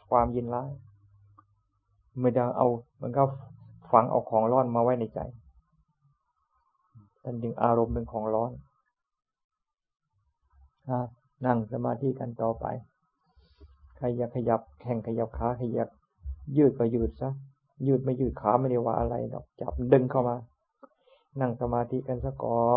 [0.09, 0.69] ความยินร้าย
[2.19, 2.67] ไม่ได้เอา
[3.01, 3.23] มันก็
[3.91, 5.19] ฝังเอาของร้อนมาไว้ในใจ
[7.23, 8.51] นั่นจึงอารมณ์เป็นของร้อน
[11.45, 12.65] นั่งสมาธิกันต่อไป
[14.03, 15.87] รอยากขยับแข่งขยับขาขยับ
[16.57, 17.29] ยืดก็ยืดซะ
[17.87, 20.35] ยืดไม่ยืดขาไม่ได้ว่าอะไรหรอกจับดึงเข้ามา
[21.39, 22.73] นั่งสมาธิกันซะก่อ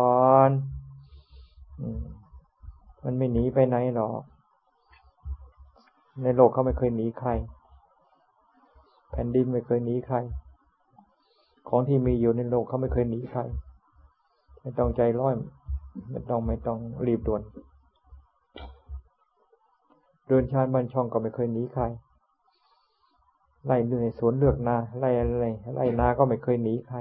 [0.49, 0.51] น
[3.03, 4.21] มันไม่หนีไปไหนหรอก
[6.23, 7.29] ในโลกเขาไม่เคยหนีใคร
[9.11, 10.17] แผ่นดินไม่เคยหนีใคร
[11.67, 13.41] ของที่มีอยู่ในโลกเขาไม่เคยหนีใคร
[14.61, 15.33] ไม่ต้องใจร้อย
[16.11, 17.41] ไม่ต้องไม่ต้องรีบด่วน
[20.27, 21.83] เดินชาติบันช่องก็ไม่เคยหนีใคร
[23.65, 26.97] ไล่ในสวนเลือกนาไล่อะไรไล่นาก็ไม่เคยหนีใคร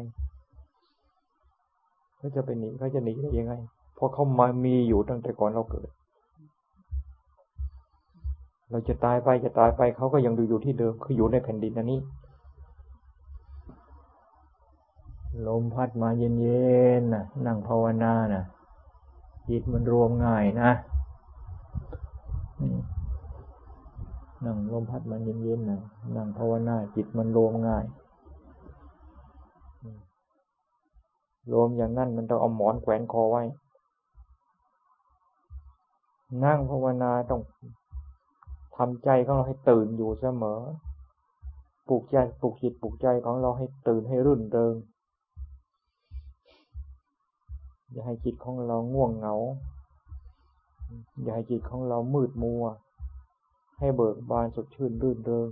[2.16, 3.54] เขาจะไปหนีเขาจะหนีได้ยังไง
[3.94, 5.88] เพราะเขามามีอยู่ตั้งแต่ก่อนเราเกิด
[8.70, 12.00] เราจะตายไปจะตายไปเขาก็ยังดูอยู่ที่เดิมคืออยู่ในแผ่นดินอันนี้
[15.46, 16.28] ลมพัดมาเย็
[17.00, 18.44] นๆนะนั่งภาวนานะ
[19.48, 20.70] จิตมันรวมง่ายนะ
[24.46, 25.80] นั่งลมพัดมาเย็นๆนะ
[26.16, 27.84] นั่งภาวนาจิตมันรวมง่าย
[31.52, 33.42] รวมอย่างนั้นมันต้องเอาหมอนแขวนคอไว้
[36.44, 37.42] นั่งภาวนาต้อง
[38.76, 40.60] ทำใจของเราให้ตื่นอยู่เสมอ
[41.88, 44.74] ปลุกใจปลุกจิตปลุกใจของเราให้ตื่นให้รื่นเริง
[47.90, 49.34] อย่าให้จิตของเราง่วงเหงา
[51.22, 52.64] อย่าให้จิตของเรามืดมัว
[53.78, 55.48] ให้เบิกบานสดชื่นรื่นเริง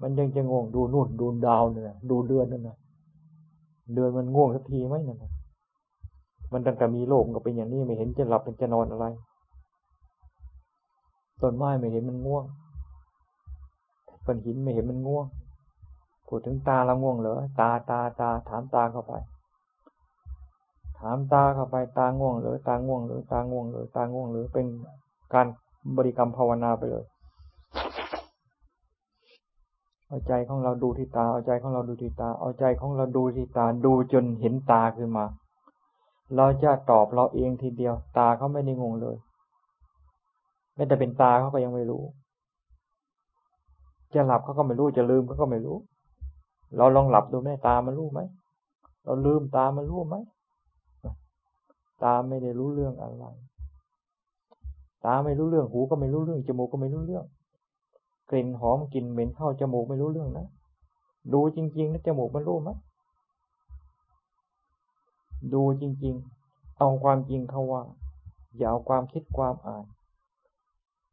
[0.00, 2.76] มันยังจะง่วงดูนู่นดูดาวเนี่ยดูเดือนนั่นนะ
[3.94, 5.32] เดือนมันง่วงสักทีไหมนั่นนะ
[6.52, 9.06] มันตั้งแต่มีโลกก็เป็นอย่างนี้ไม่เห็นจะหลับเป็นจะนอนอะไร
[11.40, 12.44] ต้นไม้ไม่เห็นมันง่วง
[14.24, 15.26] ก้อนหินไม่เห็นมันง่วง
[16.26, 19.12] พูดถึงตาเราง่วงเหรอตาตาตาถามตาเข้าไป
[20.98, 24.66] ถามตาเข้าไปตาง่วงหรือตาง่วงหรือตาง่วงหรือตาง่วงหรือเป็น
[25.34, 25.46] การ
[25.96, 27.04] บริกรรมภาวนาไปเลย
[30.06, 35.24] เอาใจของเราดูที่ตา เอาใจของเราดูที่ตา เอาใจของเราดูที่ตา ดูจนเห็นตาขึ้นมา
[36.36, 39.16] เราจะตอบเราเองทีเดียว ตาเขาไม่ได้งงเลย
[40.76, 42.02] ม้แต่เป็นตาเขาก็ยังไม่รู้
[44.14, 45.76] จะหลับเขาก็ไม่รู้ จะลืมเขาก็ไม่รู้
[46.76, 48.20] เราลองหลับดูแม่ตามันรู้ไหม
[49.04, 50.16] เราลืมตามันรู้ไหม
[52.02, 53.24] ตาไม่ได้รู้เรื่องอะไร
[55.04, 57.24] ตาไม่รู้เรื่องหูก็ไม่รู้เรื่องจมูกก็ไม่รู้เรื่อง
[58.30, 60.46] กลิ่นหอมกลิ่นเหม็นเข้าจมูกไม่รู้เรื่องนะ
[61.32, 62.70] ดูจริงๆนะจมูกมันรู้ไหม
[65.54, 66.14] ดูจริง
[66.46, 67.82] ๆ เอาความจริงเขาว่า
[68.56, 69.84] อย่าเอาความคิดความอ่าน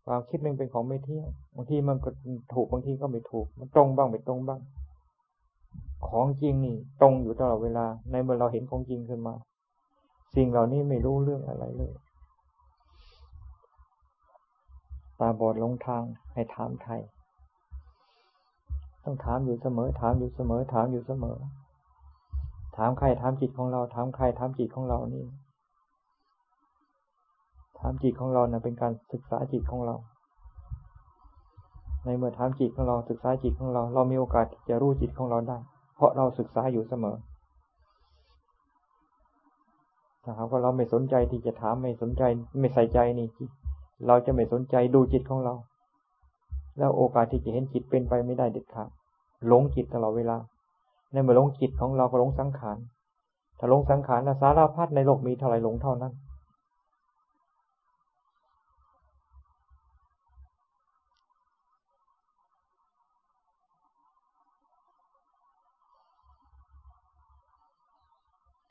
[0.05, 2.09] ความคิดมันเป็นของไม่เที่ยงบางทีมันก็
[2.53, 4.59] ถูกบางทีก็ไม่ถูก มันตรงบ้างไม่ตรงบ้าง
[6.07, 9.33] ของจริงนี่ตรงอยู่ตลอดเวลา ในเมื่อเราเห็นของจริงขึ้นมา
[10.35, 11.93] สิ่งเหล่านี้ไม่รู้เรื่องอะไรเลย
[15.19, 16.03] ตาบอดลงทาง
[16.33, 17.01] ให้ถามไทย
[19.03, 21.37] ต้องถามอยู่เสมอ ถามอยู่เสมอ ถามอยู่เสมอ
[22.77, 25.25] ถามใครถามจิตของเรา ถามใครถามจิตของเรานี่
[27.79, 29.95] ถามจิตของเรานะเป็นการศึกษาจิตของเรา
[32.03, 35.57] ในเมื่อถามจิตของเราศึกษาจิตของเรา เรามีโอกาสจะรู้จิตของเราได้
[35.95, 37.15] เพราะเราศึกษาอยู่เสมอ
[40.27, 42.23] นะครับว่าเราไม่สนใจที่จะถามไม่สนใจ
[42.59, 43.27] ไม่ใส่ใจนี่
[44.07, 45.53] เราจะไม่สนใจดูจิตของเรา
[46.77, 48.89] แล้วโอกาสที่จะเห็นจิตเป็นไปไม่ได้เด็ดขาด
[49.47, 50.37] หลงจิตตลอดเวลา
[51.11, 52.77] ในเมื่อลงจิตของเราก็ลงสังขาร
[53.59, 56.13] ถ้าหลงสังขารนะสารพัดในโลกมีเท่าไรหลงเท่านั้น